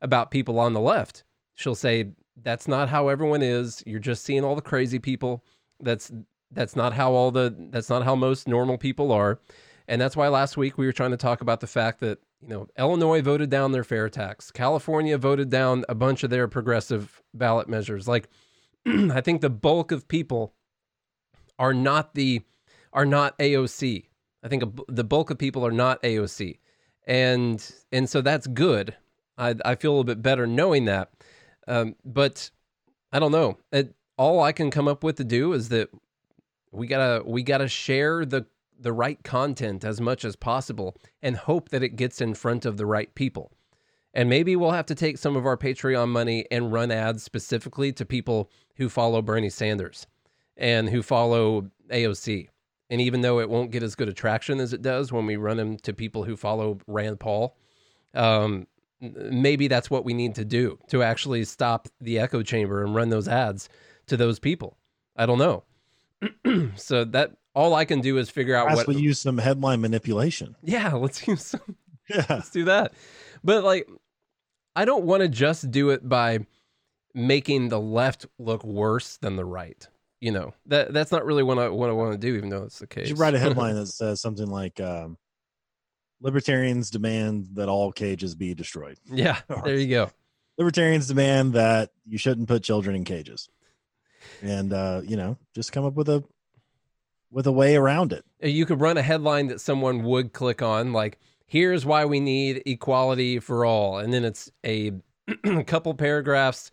[0.04, 1.24] about people on the left.
[1.54, 3.82] She'll say, "That's not how everyone is.
[3.86, 5.44] You're just seeing all the crazy people.
[5.80, 6.12] That's
[6.52, 9.40] that's not how all the that's not how most normal people are."
[9.88, 12.48] And that's why last week we were trying to talk about the fact that you
[12.48, 17.22] know Illinois voted down their fair tax, California voted down a bunch of their progressive
[17.32, 18.06] ballot measures.
[18.06, 18.28] Like,
[18.86, 20.54] I think the bulk of people
[21.58, 22.42] are not the
[22.92, 24.04] are not AOC.
[24.42, 26.58] I think a, the bulk of people are not AOC,
[27.06, 28.94] and and so that's good.
[29.38, 31.10] I I feel a little bit better knowing that.
[31.66, 32.50] Um, but
[33.12, 33.58] I don't know.
[33.72, 35.88] It, all I can come up with to do is that
[36.72, 38.46] we gotta we gotta share the
[38.78, 42.76] the right content as much as possible and hope that it gets in front of
[42.76, 43.52] the right people.
[44.12, 47.92] And maybe we'll have to take some of our Patreon money and run ads specifically
[47.92, 50.06] to people who follow Bernie Sanders
[50.56, 52.48] and who follow AOC.
[52.90, 55.36] And even though it won't get as good a traction as it does when we
[55.36, 57.56] run them to people who follow Rand Paul,
[58.12, 58.66] um,
[59.00, 63.08] maybe that's what we need to do to actually stop the echo chamber and run
[63.10, 63.68] those ads
[64.06, 64.76] to those people.
[65.16, 65.64] I don't know.
[66.76, 68.96] so that all I can do is figure out Perhaps what.
[68.96, 70.56] we use some headline manipulation.
[70.62, 71.76] yeah, let's use some
[72.08, 72.24] Yeah.
[72.28, 72.92] let's do that.
[73.42, 73.88] But like,
[74.76, 76.40] I don't want to just do it by
[77.14, 79.86] making the left look worse than the right.
[80.20, 82.62] You know that that's not really what I what I want to do, even though
[82.62, 83.08] it's the You case.
[83.08, 85.18] should write a headline that says something like um,
[86.20, 90.10] "Libertarians demand that all cages be destroyed." yeah, there you go.
[90.58, 93.48] Libertarians demand that you shouldn't put children in cages,
[94.42, 96.24] and uh, you know, just come up with a
[97.30, 98.24] with a way around it.
[98.42, 102.20] Uh, You could run a headline that someone would click on, like "Here's why we
[102.20, 104.92] need equality for all," and then it's a
[105.66, 106.70] couple paragraphs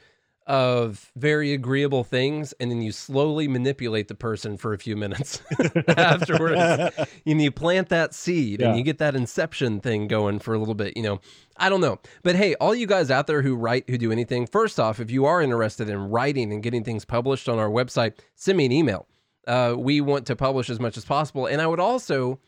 [0.47, 5.41] of very agreeable things, and then you slowly manipulate the person for a few minutes
[5.87, 6.95] afterwards.
[7.25, 10.75] and you plant that seed and you get that inception thing going for a little
[10.75, 11.19] bit you know.
[11.57, 11.99] I don't know.
[12.23, 15.11] But hey all you guys out there who write who do anything first off if
[15.11, 18.71] you are interested in writing and getting things published on our website send me an
[18.71, 19.07] email.
[19.47, 21.45] Uh, we want to publish as much as possible.
[21.45, 22.39] And i would also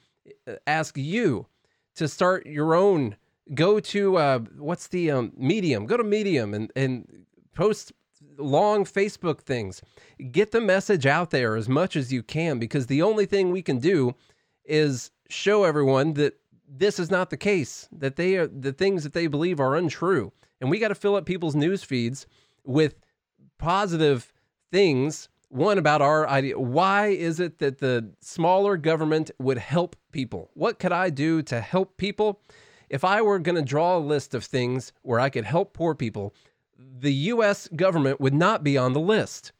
[0.47, 1.47] uh, ask you
[1.95, 3.15] to start your own
[3.53, 5.85] go to uh, what's the um, medium?
[5.85, 7.93] Go to medium and and post
[8.37, 9.81] long facebook things.
[10.31, 13.61] Get the message out there as much as you can because the only thing we
[13.61, 14.15] can do
[14.65, 19.13] is show everyone that this is not the case that they are the things that
[19.13, 20.31] they believe are untrue.
[20.59, 22.25] And we got to fill up people's news feeds
[22.63, 22.95] with
[23.57, 24.33] positive
[24.71, 30.49] things one about our idea why is it that the smaller government would help people?
[30.55, 32.41] What could i do to help people?
[32.89, 35.93] If i were going to draw a list of things where i could help poor
[35.93, 36.33] people
[36.99, 39.51] the us government would not be on the list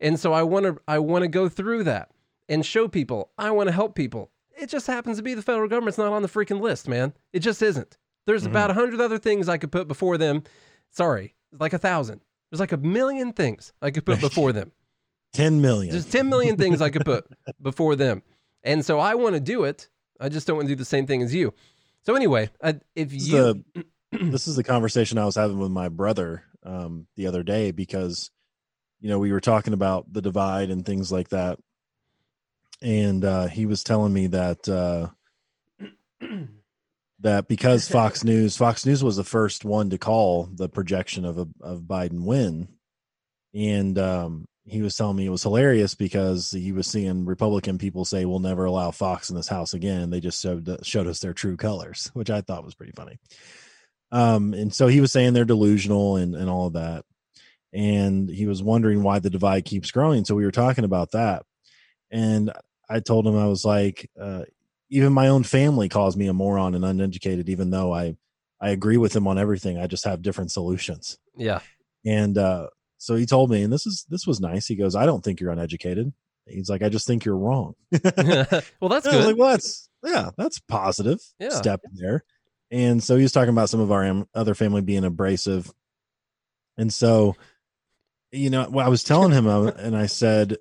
[0.00, 2.10] and so i want to i want to go through that
[2.48, 5.68] and show people i want to help people it just happens to be the federal
[5.68, 8.50] government's not on the freaking list man it just isn't there's Mhm.
[8.50, 10.42] about a hundred other things i could put before them
[10.90, 12.20] sorry like a thousand
[12.50, 14.72] there's like a million things i could put before them
[15.34, 15.92] Ten million.
[15.92, 17.26] there's 10 million things I could put
[17.62, 18.22] before them.
[18.64, 19.90] And so I want to do it.
[20.18, 21.52] I just don't want to do the same thing as you.
[22.06, 23.62] So anyway, I, if you the
[24.30, 28.30] this is the conversation I was having with my brother um, the other day because
[29.00, 31.58] you know we were talking about the divide and things like that,
[32.82, 35.08] and uh, he was telling me that uh,
[37.20, 41.38] that because Fox News Fox News was the first one to call the projection of
[41.38, 42.68] a of Biden win,
[43.54, 48.04] and um, he was telling me it was hilarious because he was seeing Republican people
[48.04, 50.10] say we'll never allow Fox in this house again.
[50.10, 53.18] They just showed showed us their true colors, which I thought was pretty funny.
[54.10, 57.04] Um, and so he was saying they're delusional and, and all of that.
[57.72, 60.24] And he was wondering why the divide keeps growing.
[60.24, 61.44] So we were talking about that.
[62.10, 62.50] And
[62.88, 64.44] I told him, I was like, uh,
[64.90, 68.16] even my own family calls me a moron and uneducated, even though I,
[68.60, 69.78] I agree with him on everything.
[69.78, 71.18] I just have different solutions.
[71.36, 71.60] Yeah.
[72.06, 74.66] And, uh, so he told me, and this is, this was nice.
[74.66, 76.12] He goes, I don't think you're uneducated.
[76.46, 77.74] He's like, I just think you're wrong.
[77.92, 79.26] well, that's good.
[79.26, 81.50] like, well, that's, yeah, that's positive Yeah.
[81.50, 82.24] step there.
[82.70, 85.72] And so he was talking about some of our other family being abrasive.
[86.76, 87.36] And so,
[88.30, 90.58] you know, well, I was telling him, uh, and I said,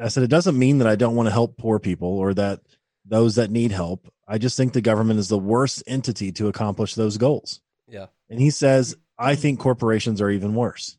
[0.00, 2.60] I said, it doesn't mean that I don't want to help poor people or that
[3.04, 4.12] those that need help.
[4.28, 7.60] I just think the government is the worst entity to accomplish those goals.
[7.88, 8.06] Yeah.
[8.28, 10.98] And he says, I think corporations are even worse.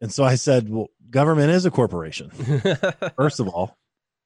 [0.00, 2.30] And so I said, well, government is a corporation
[3.16, 3.78] first of all.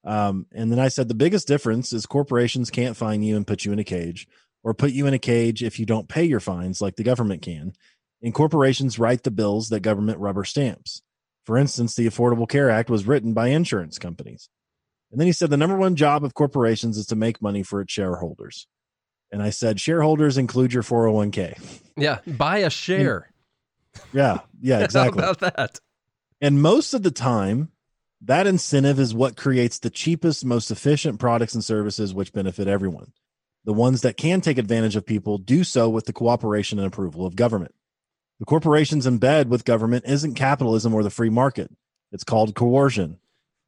[0.04, 3.64] Um, and then I said the biggest difference is corporations can't find you and put
[3.64, 4.28] you in a cage,
[4.66, 7.40] or put you in a cage if you don't pay your fines like the government
[7.40, 7.72] can.
[8.20, 11.02] And corporations write the bills that government rubber stamps.
[11.44, 14.48] For instance, the Affordable Care Act was written by insurance companies.
[15.12, 17.80] And then he said the number one job of corporations is to make money for
[17.80, 18.66] its shareholders.
[19.30, 21.80] And I said, shareholders include your 401k.
[21.96, 22.18] yeah.
[22.26, 23.30] Buy a share.
[24.12, 25.22] Yeah, yeah, exactly.
[25.22, 25.78] How about that?
[26.40, 27.70] And most of the time,
[28.20, 33.12] that incentive is what creates the cheapest, most efficient products and services which benefit everyone.
[33.66, 37.26] The ones that can take advantage of people do so with the cooperation and approval
[37.26, 37.74] of government.
[38.38, 41.70] The corporations in bed with government isn't capitalism or the free market.
[42.12, 43.18] It's called coercion.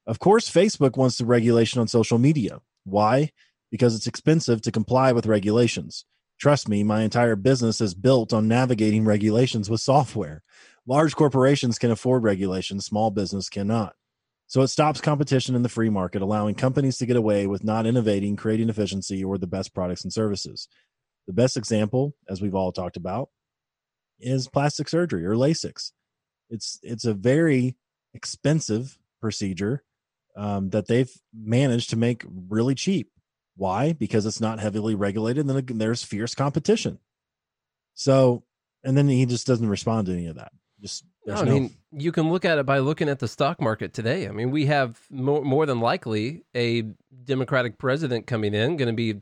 [0.07, 2.61] Of course, Facebook wants the regulation on social media.
[2.85, 3.33] Why?
[3.73, 6.05] Because it's expensive to comply with regulations.
[6.39, 10.45] Trust me, my entire business is built on navigating regulations with software.
[10.87, 13.97] Large corporations can afford regulations, small business cannot.
[14.49, 17.87] So it stops competition in the free market, allowing companies to get away with not
[17.87, 20.69] innovating, creating efficiency, or the best products and services.
[21.27, 23.29] The best example, as we've all talked about,
[24.19, 25.93] is plastic surgery or LASIK.
[26.49, 27.77] It's it's a very
[28.15, 29.85] expensive procedure
[30.35, 33.11] um, that they've managed to make really cheap.
[33.57, 33.93] Why?
[33.93, 35.47] Because it's not heavily regulated.
[35.47, 37.01] And then there's fierce competition.
[37.95, 38.45] So,
[38.83, 40.53] and then he just doesn't respond to any of that.
[40.81, 43.61] Just there's I no- mean, you can look at it by looking at the stock
[43.61, 44.29] market today.
[44.29, 46.83] I mean, we have more, more than likely a
[47.25, 49.21] Democratic president coming in, going to be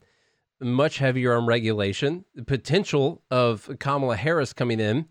[0.60, 2.24] much heavier on regulation.
[2.34, 5.06] The potential of Kamala Harris coming in,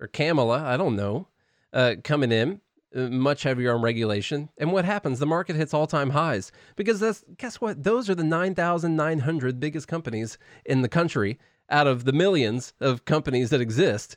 [0.00, 1.28] or Kamala, I don't know,
[1.72, 2.60] uh, coming in,
[2.94, 4.50] uh, much heavier on regulation.
[4.58, 5.18] And what happens?
[5.18, 7.82] The market hits all time highs because that's guess what?
[7.82, 11.38] Those are the 9,900 biggest companies in the country
[11.70, 14.16] out of the millions of companies that exist.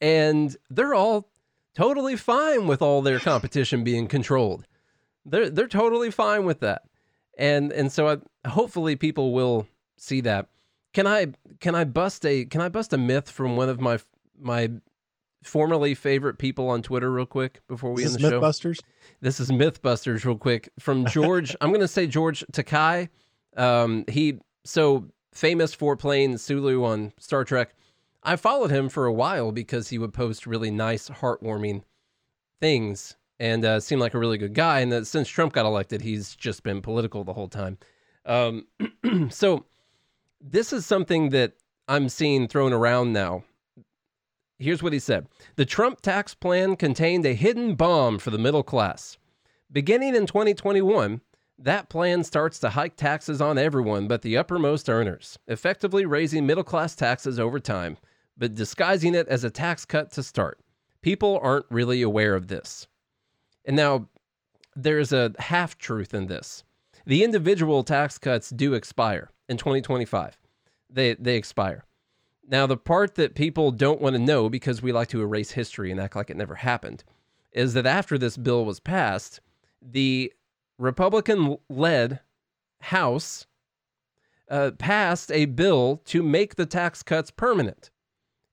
[0.00, 1.30] And they're all
[1.78, 4.66] totally fine with all their competition being controlled.
[5.24, 6.82] They're they're totally fine with that,
[7.38, 9.66] and and so I, hopefully people will
[9.96, 10.48] see that.
[10.92, 11.28] Can I
[11.60, 13.98] can I bust a can I bust a myth from one of my
[14.40, 14.70] my
[15.44, 18.40] formerly favorite people on Twitter real quick before we Is end this the show?
[18.40, 18.80] Mythbusters?
[19.20, 21.54] This is MythBusters, real quick from George.
[21.60, 23.08] I'm going to say George Takei.
[23.56, 27.74] Um, he so famous for playing Sulu on Star Trek.
[28.28, 31.84] I followed him for a while because he would post really nice, heartwarming
[32.60, 34.80] things and uh, seemed like a really good guy.
[34.80, 37.78] And that since Trump got elected, he's just been political the whole time.
[38.26, 38.66] Um,
[39.30, 39.64] so
[40.42, 41.54] this is something that
[41.88, 43.44] I'm seeing thrown around now.
[44.58, 45.26] Here's what he said
[45.56, 49.16] The Trump tax plan contained a hidden bomb for the middle class.
[49.72, 51.22] Beginning in 2021,
[51.58, 56.62] that plan starts to hike taxes on everyone but the uppermost earners, effectively raising middle
[56.62, 57.96] class taxes over time,
[58.38, 60.60] but disguising it as a tax cut to start.
[61.02, 62.86] People aren't really aware of this.
[63.64, 64.08] And now
[64.74, 66.64] there's a half truth in this.
[67.04, 70.38] The individual tax cuts do expire in 2025.
[70.90, 71.84] They they expire.
[72.46, 75.90] Now the part that people don't want to know because we like to erase history
[75.90, 77.04] and act like it never happened
[77.52, 79.40] is that after this bill was passed,
[79.82, 80.32] the
[80.78, 82.20] Republican led
[82.80, 83.46] House
[84.50, 87.90] uh, passed a bill to make the tax cuts permanent.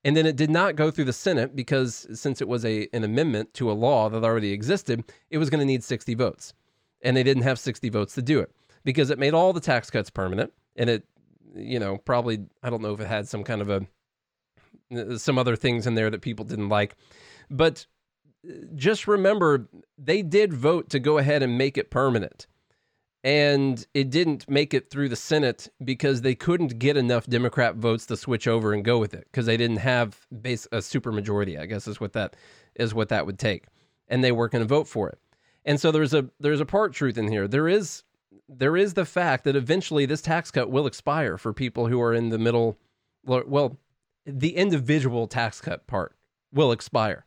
[0.05, 3.03] And then it did not go through the Senate because since it was a an
[3.03, 6.53] amendment to a law that already existed, it was going to need 60 votes.
[7.01, 8.51] And they didn't have 60 votes to do it
[8.83, 11.03] because it made all the tax cuts permanent and it
[11.55, 15.55] you know, probably I don't know if it had some kind of a some other
[15.55, 16.95] things in there that people didn't like.
[17.49, 17.85] But
[18.47, 22.47] uh, just remember they did vote to go ahead and make it permanent
[23.25, 28.05] and it didn't make it through the Senate because they couldn't get enough Democrat votes
[28.05, 31.59] to switch over and go with it because they didn't have base a supermajority.
[31.59, 32.35] I guess is what that
[32.75, 33.65] is what that would take,
[34.07, 35.17] and they weren't going to vote for it.
[35.65, 37.47] And so there's a there's a part truth in here.
[37.47, 38.03] There is
[38.47, 42.13] there is the fact that eventually this tax cut will expire for people who are
[42.13, 42.77] in the middle.
[43.23, 43.79] Well,
[44.27, 46.15] the individual tax cut part
[46.53, 47.25] will expire.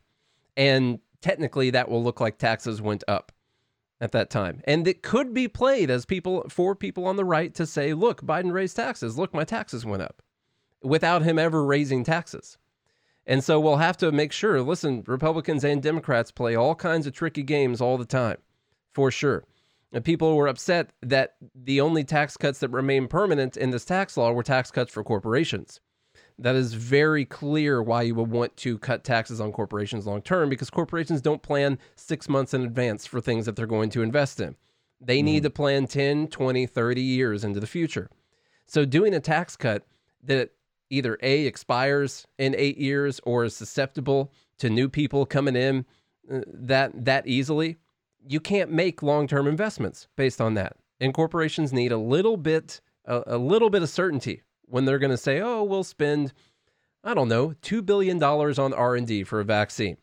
[0.55, 3.33] And technically that will look like taxes went up
[4.01, 4.61] at that time.
[4.65, 8.21] And it could be played as people for people on the right to say, look,
[8.21, 9.17] Biden raised taxes.
[9.17, 10.21] Look, my taxes went up
[10.81, 12.57] without him ever raising taxes.
[13.25, 17.13] And so we'll have to make sure listen, Republicans and Democrats play all kinds of
[17.13, 18.37] tricky games all the time,
[18.93, 19.43] for sure.
[19.91, 24.17] And people were upset that the only tax cuts that remain permanent in this tax
[24.17, 25.79] law were tax cuts for corporations.
[26.39, 30.49] That is very clear why you would want to cut taxes on corporations long term
[30.49, 34.39] because corporations don't plan six months in advance for things that they're going to invest
[34.39, 34.55] in.
[35.01, 35.47] They need mm.
[35.47, 38.09] to plan 10, 20, 30 years into the future.
[38.65, 39.85] So doing a tax cut
[40.23, 40.51] that
[40.89, 45.85] either A, expires in eight years or is susceptible to new people coming in
[46.31, 47.77] uh, that, that easily,
[48.27, 50.77] you can't make long term investments based on that.
[51.01, 55.11] And corporations need a little bit, a, a little bit of certainty when they're going
[55.11, 56.33] to say, "Oh, we'll spend,
[57.03, 59.97] I don't know, two billion dollars on R and D for a vaccine."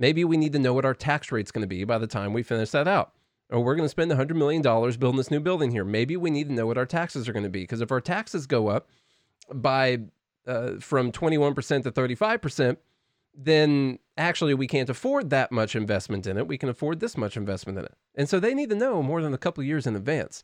[0.00, 2.32] Maybe we need to know what our tax rate's going to be by the time
[2.32, 3.12] we finish that out.
[3.50, 5.84] Or we're going to spend $100 million building this new building here.
[5.84, 7.62] Maybe we need to know what our taxes are going to be.
[7.62, 8.88] Because if our taxes go up
[9.52, 9.98] by
[10.46, 12.78] uh, from 21% to 35%,
[13.34, 16.48] then actually we can't afford that much investment in it.
[16.48, 17.94] We can afford this much investment in it.
[18.14, 20.42] And so they need to know more than a couple years in advance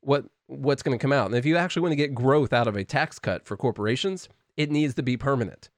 [0.00, 1.26] what what's going to come out.
[1.26, 4.28] And if you actually want to get growth out of a tax cut for corporations,
[4.56, 5.68] it needs to be permanent.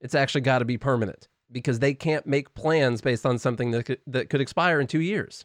[0.00, 3.84] It's actually got to be permanent because they can't make plans based on something that
[3.84, 5.44] could, that could expire in 2 years.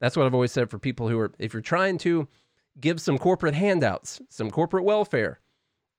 [0.00, 2.28] That's what I've always said for people who are if you're trying to
[2.80, 5.40] give some corporate handouts, some corporate welfare,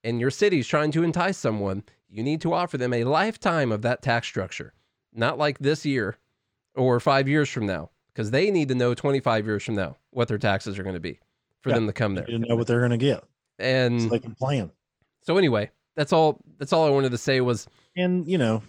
[0.03, 3.81] and your city's trying to entice someone, you need to offer them a lifetime of
[3.81, 4.73] that tax structure,
[5.13, 6.17] not like this year
[6.75, 10.27] or 5 years from now, because they need to know 25 years from now what
[10.27, 11.19] their taxes are going to be
[11.67, 12.29] for yeah, them to come there.
[12.29, 13.23] You know what they're going to get,
[13.59, 14.71] and so they can plan.
[15.23, 16.39] So anyway, that's all.
[16.57, 17.67] That's all I wanted to say was.
[17.97, 18.63] And you know,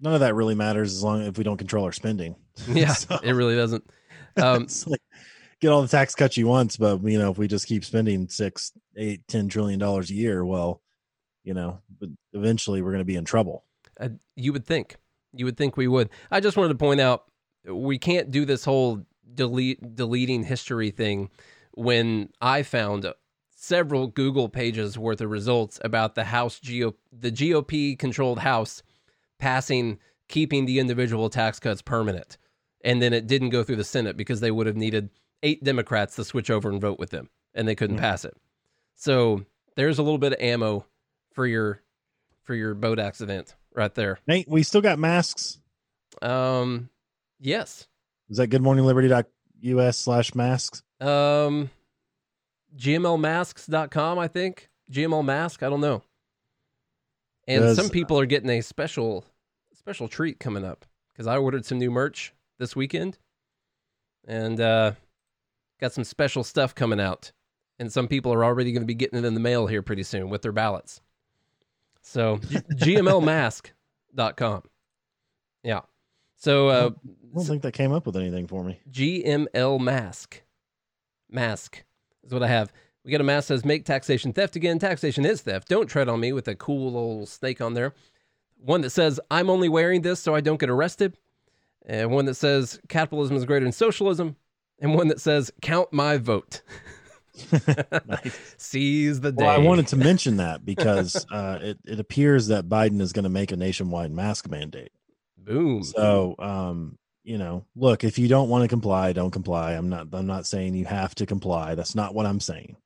[0.00, 2.36] none of that really matters as long as we don't control our spending.
[2.68, 3.84] Yeah, so, it really doesn't.
[4.36, 5.00] Um, like,
[5.60, 8.28] get all the tax cuts you want, but you know, if we just keep spending
[8.28, 10.82] six, eight, ten trillion dollars a year, well,
[11.44, 11.78] you know,
[12.32, 13.64] eventually we're going to be in trouble.
[14.00, 14.96] Uh, you would think.
[15.32, 16.10] You would think we would.
[16.32, 17.26] I just wanted to point out
[17.64, 21.30] we can't do this whole delete deleting history thing
[21.76, 23.06] when I found
[23.50, 28.82] several Google pages worth of results about the House GOP, the GOP controlled House
[29.38, 29.98] passing
[30.28, 32.38] keeping the individual tax cuts permanent.
[32.82, 35.10] And then it didn't go through the Senate because they would have needed
[35.42, 38.04] eight Democrats to switch over and vote with them, and they couldn't mm-hmm.
[38.04, 38.36] pass it.
[38.96, 39.44] So
[39.76, 40.86] there's a little bit of ammo
[41.32, 41.80] for your
[42.42, 44.18] for your boat accident right there.
[44.26, 45.58] Nate, we still got masks.
[46.22, 46.90] Um,
[47.40, 47.88] yes.
[48.28, 50.82] Is that goodmorningliberty.us slash masks?
[51.00, 51.70] Um,
[52.76, 54.68] gmlmasks.com, I think.
[54.90, 56.02] GML mask, I don't know.
[57.46, 59.24] And some people are getting a special
[59.74, 63.18] special treat coming up because I ordered some new merch this weekend
[64.26, 64.92] and uh,
[65.80, 67.32] got some special stuff coming out.
[67.78, 70.04] And some people are already going to be getting it in the mail here pretty
[70.04, 71.00] soon with their ballots.
[72.02, 74.62] So, gmlmask.com.
[75.62, 75.80] Yeah.
[76.36, 78.78] So, uh, I don't think that came up with anything for me.
[78.90, 80.42] GML mask.
[81.30, 81.84] Mask
[82.22, 82.72] is what I have.
[83.04, 84.78] We got a mask that says make taxation theft again.
[84.78, 85.68] Taxation is theft.
[85.68, 87.92] Don't tread on me with a cool little snake on there.
[88.56, 91.16] One that says I'm only wearing this so I don't get arrested.
[91.86, 94.36] And one that says capitalism is greater than socialism.
[94.78, 96.62] And one that says count my vote.
[98.06, 98.54] nice.
[98.56, 99.44] Seize the day.
[99.44, 103.24] Well, I wanted to mention that because uh, it, it appears that Biden is going
[103.24, 104.92] to make a nationwide mask mandate.
[105.36, 105.82] Boom.
[105.82, 109.72] So, um, you know, look, if you don't want to comply, don't comply.
[109.72, 111.74] I'm not I'm not saying you have to comply.
[111.74, 112.76] That's not what I'm saying.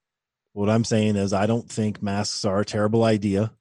[0.52, 3.52] What I'm saying is I don't think masks are a terrible idea.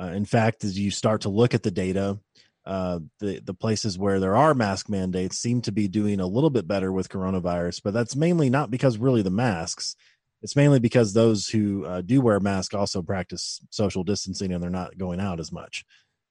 [0.00, 2.18] Uh, in fact, as you start to look at the data,
[2.64, 6.50] uh, the the places where there are mask mandates seem to be doing a little
[6.50, 9.96] bit better with coronavirus, but that's mainly not because really the masks.
[10.42, 14.70] It's mainly because those who uh, do wear masks also practice social distancing and they're
[14.70, 15.84] not going out as much.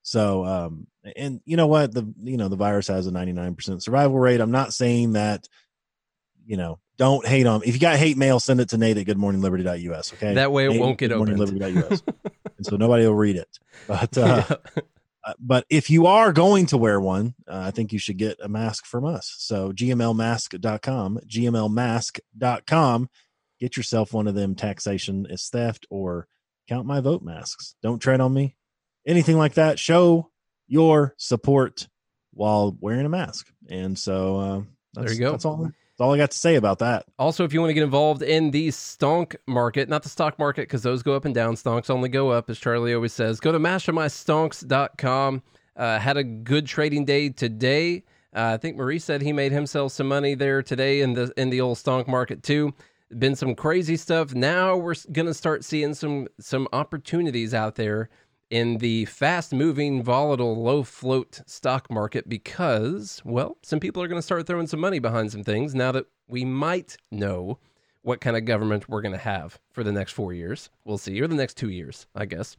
[0.05, 0.85] So, um,
[1.15, 1.91] and you know what?
[1.91, 4.39] The you know the virus has a 99% survival rate.
[4.39, 5.49] I'm not saying that,
[6.45, 7.63] you know, don't hate on.
[7.65, 10.13] If you got hate mail, send it to Nate at goodmorningliberty.us.
[10.13, 11.39] Okay, that way it Nate won't get opened.
[12.57, 13.49] and so nobody will read it.
[13.87, 14.55] But uh, yeah.
[15.23, 18.37] uh, but if you are going to wear one, uh, I think you should get
[18.43, 19.33] a mask from us.
[19.39, 23.09] So gmlmask.com, gmlmask.com.
[23.59, 26.27] Get yourself one of them taxation is theft or
[26.69, 27.73] count my vote masks.
[27.81, 28.55] Don't tread on me
[29.05, 30.29] anything like that, show
[30.67, 31.87] your support
[32.33, 33.47] while wearing a mask.
[33.69, 34.61] And so uh,
[34.93, 35.31] there you go.
[35.31, 35.57] That's all.
[35.63, 37.05] That's all I got to say about that.
[37.17, 40.63] Also, if you want to get involved in the stonk market, not the stock market,
[40.63, 41.55] because those go up and down.
[41.55, 43.39] Stonks only go up, as Charlie always says.
[43.39, 45.41] Go to mastermystonks.com.
[45.77, 48.03] Uh, had a good trading day today.
[48.35, 51.49] Uh, I think Marie said he made himself some money there today in the in
[51.49, 52.73] the old stonk market too.
[53.17, 54.33] Been some crazy stuff.
[54.33, 58.09] Now we're gonna start seeing some some opportunities out there
[58.49, 64.19] in the fast moving, volatile, low float stock market because, well, some people are going
[64.19, 67.57] to start throwing some money behind some things now that we might know
[68.01, 70.69] what kind of government we're going to have for the next four years.
[70.83, 72.55] We'll see, or the next two years, I guess,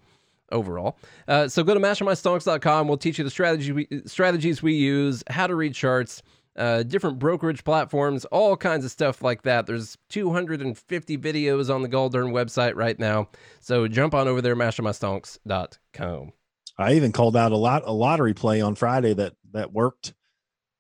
[0.51, 0.99] overall.
[1.28, 2.89] Uh, so go to mastermystonks.com.
[2.89, 6.22] We'll teach you the strategy we, strategies we use, how to read charts
[6.57, 9.66] uh, different brokerage platforms, all kinds of stuff like that.
[9.66, 13.28] There's 250 videos on the Goldern website right now.
[13.61, 16.32] So jump on over there, mastermystonks.com.
[16.78, 20.14] I even called out a lot a lottery play on Friday that that worked.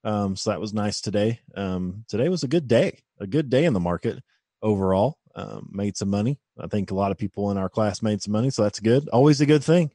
[0.04, 1.40] Um, so that was nice today.
[1.56, 4.22] Um, today was a good day, a good day in the market
[4.62, 5.18] overall.
[5.34, 6.38] Um, made some money.
[6.58, 9.08] I think a lot of people in our class made some money, so that's good.
[9.08, 9.90] Always a good thing.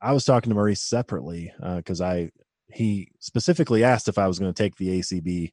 [0.00, 2.30] I was talking to Maurice separately because uh, I
[2.70, 5.52] he specifically asked if I was going to take the ACB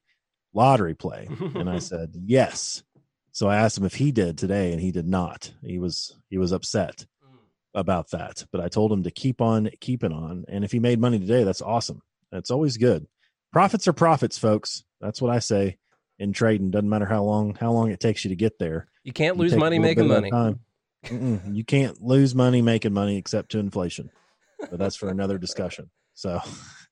[0.54, 2.82] lottery play, and I said yes.
[3.32, 5.52] So I asked him if he did today, and he did not.
[5.62, 7.36] He was he was upset mm.
[7.74, 11.00] about that, but I told him to keep on keeping on, and if he made
[11.00, 12.02] money today, that's awesome.
[12.32, 13.06] That's always good.
[13.52, 14.84] Profits are profits, folks.
[15.00, 15.78] That's what I say
[16.18, 16.70] in trading.
[16.70, 18.88] Doesn't matter how long how long it takes you to get there.
[19.04, 20.30] You can't you lose money making money.
[21.10, 24.10] you can't lose money making money except to inflation.
[24.58, 25.90] But that's for another discussion.
[26.14, 26.40] So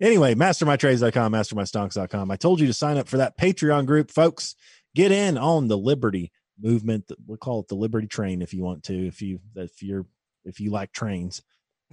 [0.00, 2.30] Anyway, mastermytrades.com, mastermystonks.com.
[2.30, 4.54] I told you to sign up for that Patreon group, folks.
[4.94, 7.10] Get in on the Liberty movement.
[7.26, 10.06] We'll call it the Liberty Train if you want to, if you if you're
[10.44, 11.42] if you like trains.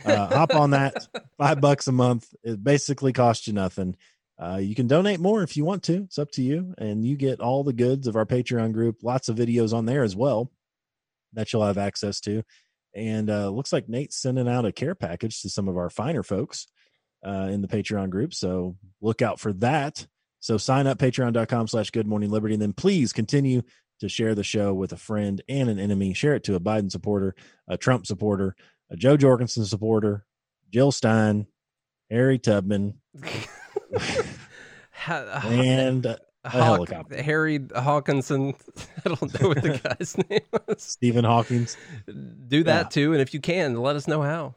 [0.03, 1.07] Uh, hop on that.
[1.37, 2.33] Five bucks a month.
[2.43, 3.95] It basically costs you nothing.
[4.37, 6.03] Uh, you can donate more if you want to.
[6.03, 6.73] It's up to you.
[6.77, 9.03] And you get all the goods of our Patreon group.
[9.03, 10.51] Lots of videos on there as well
[11.33, 12.43] that you'll have access to.
[12.93, 16.23] And uh, looks like Nate's sending out a care package to some of our finer
[16.23, 16.67] folks
[17.25, 18.33] uh, in the Patreon group.
[18.33, 20.05] So look out for that.
[20.39, 22.53] So sign up patreon.com slash good morning liberty.
[22.53, 23.63] And then please continue
[23.99, 26.13] to share the show with a friend and an enemy.
[26.13, 27.35] Share it to a Biden supporter,
[27.67, 28.55] a Trump supporter,
[28.89, 30.25] a Jo Jorgensen supporter,
[30.71, 31.47] Jill Stein,
[32.11, 33.01] Harry Tubman,
[35.07, 36.05] and
[36.45, 37.21] a Hawk, helicopter.
[37.21, 38.53] Harry Hawkinson.
[39.05, 40.83] I don't know what the guy's name was.
[40.83, 41.75] Stephen Hawkins.
[42.05, 42.89] Do that yeah.
[42.89, 43.13] too.
[43.13, 44.55] And if you can, let us know how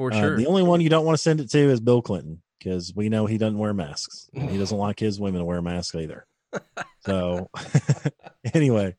[0.00, 0.36] for uh, sure.
[0.36, 3.10] The only one you don't want to send it to is Bill Clinton because we
[3.10, 4.30] know he doesn't wear masks.
[4.32, 6.26] he doesn't like his women to wear masks either.
[7.00, 7.50] so,
[8.54, 8.96] anyway,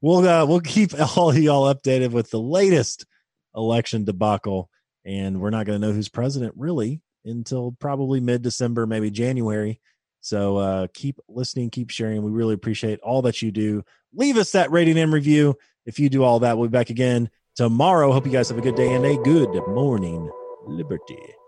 [0.00, 3.04] we'll uh, we'll keep all y'all updated with the latest
[3.54, 4.70] election debacle,
[5.04, 9.78] and we're not going to know who's president really until probably mid December, maybe January.
[10.22, 12.22] So uh, keep listening, keep sharing.
[12.22, 13.84] We really appreciate all that you do.
[14.14, 15.56] Leave us that rating and review.
[15.84, 18.12] If you do all that, we'll be back again tomorrow.
[18.12, 20.30] Hope you guys have a good day and a good morning,
[20.66, 21.39] Liberty.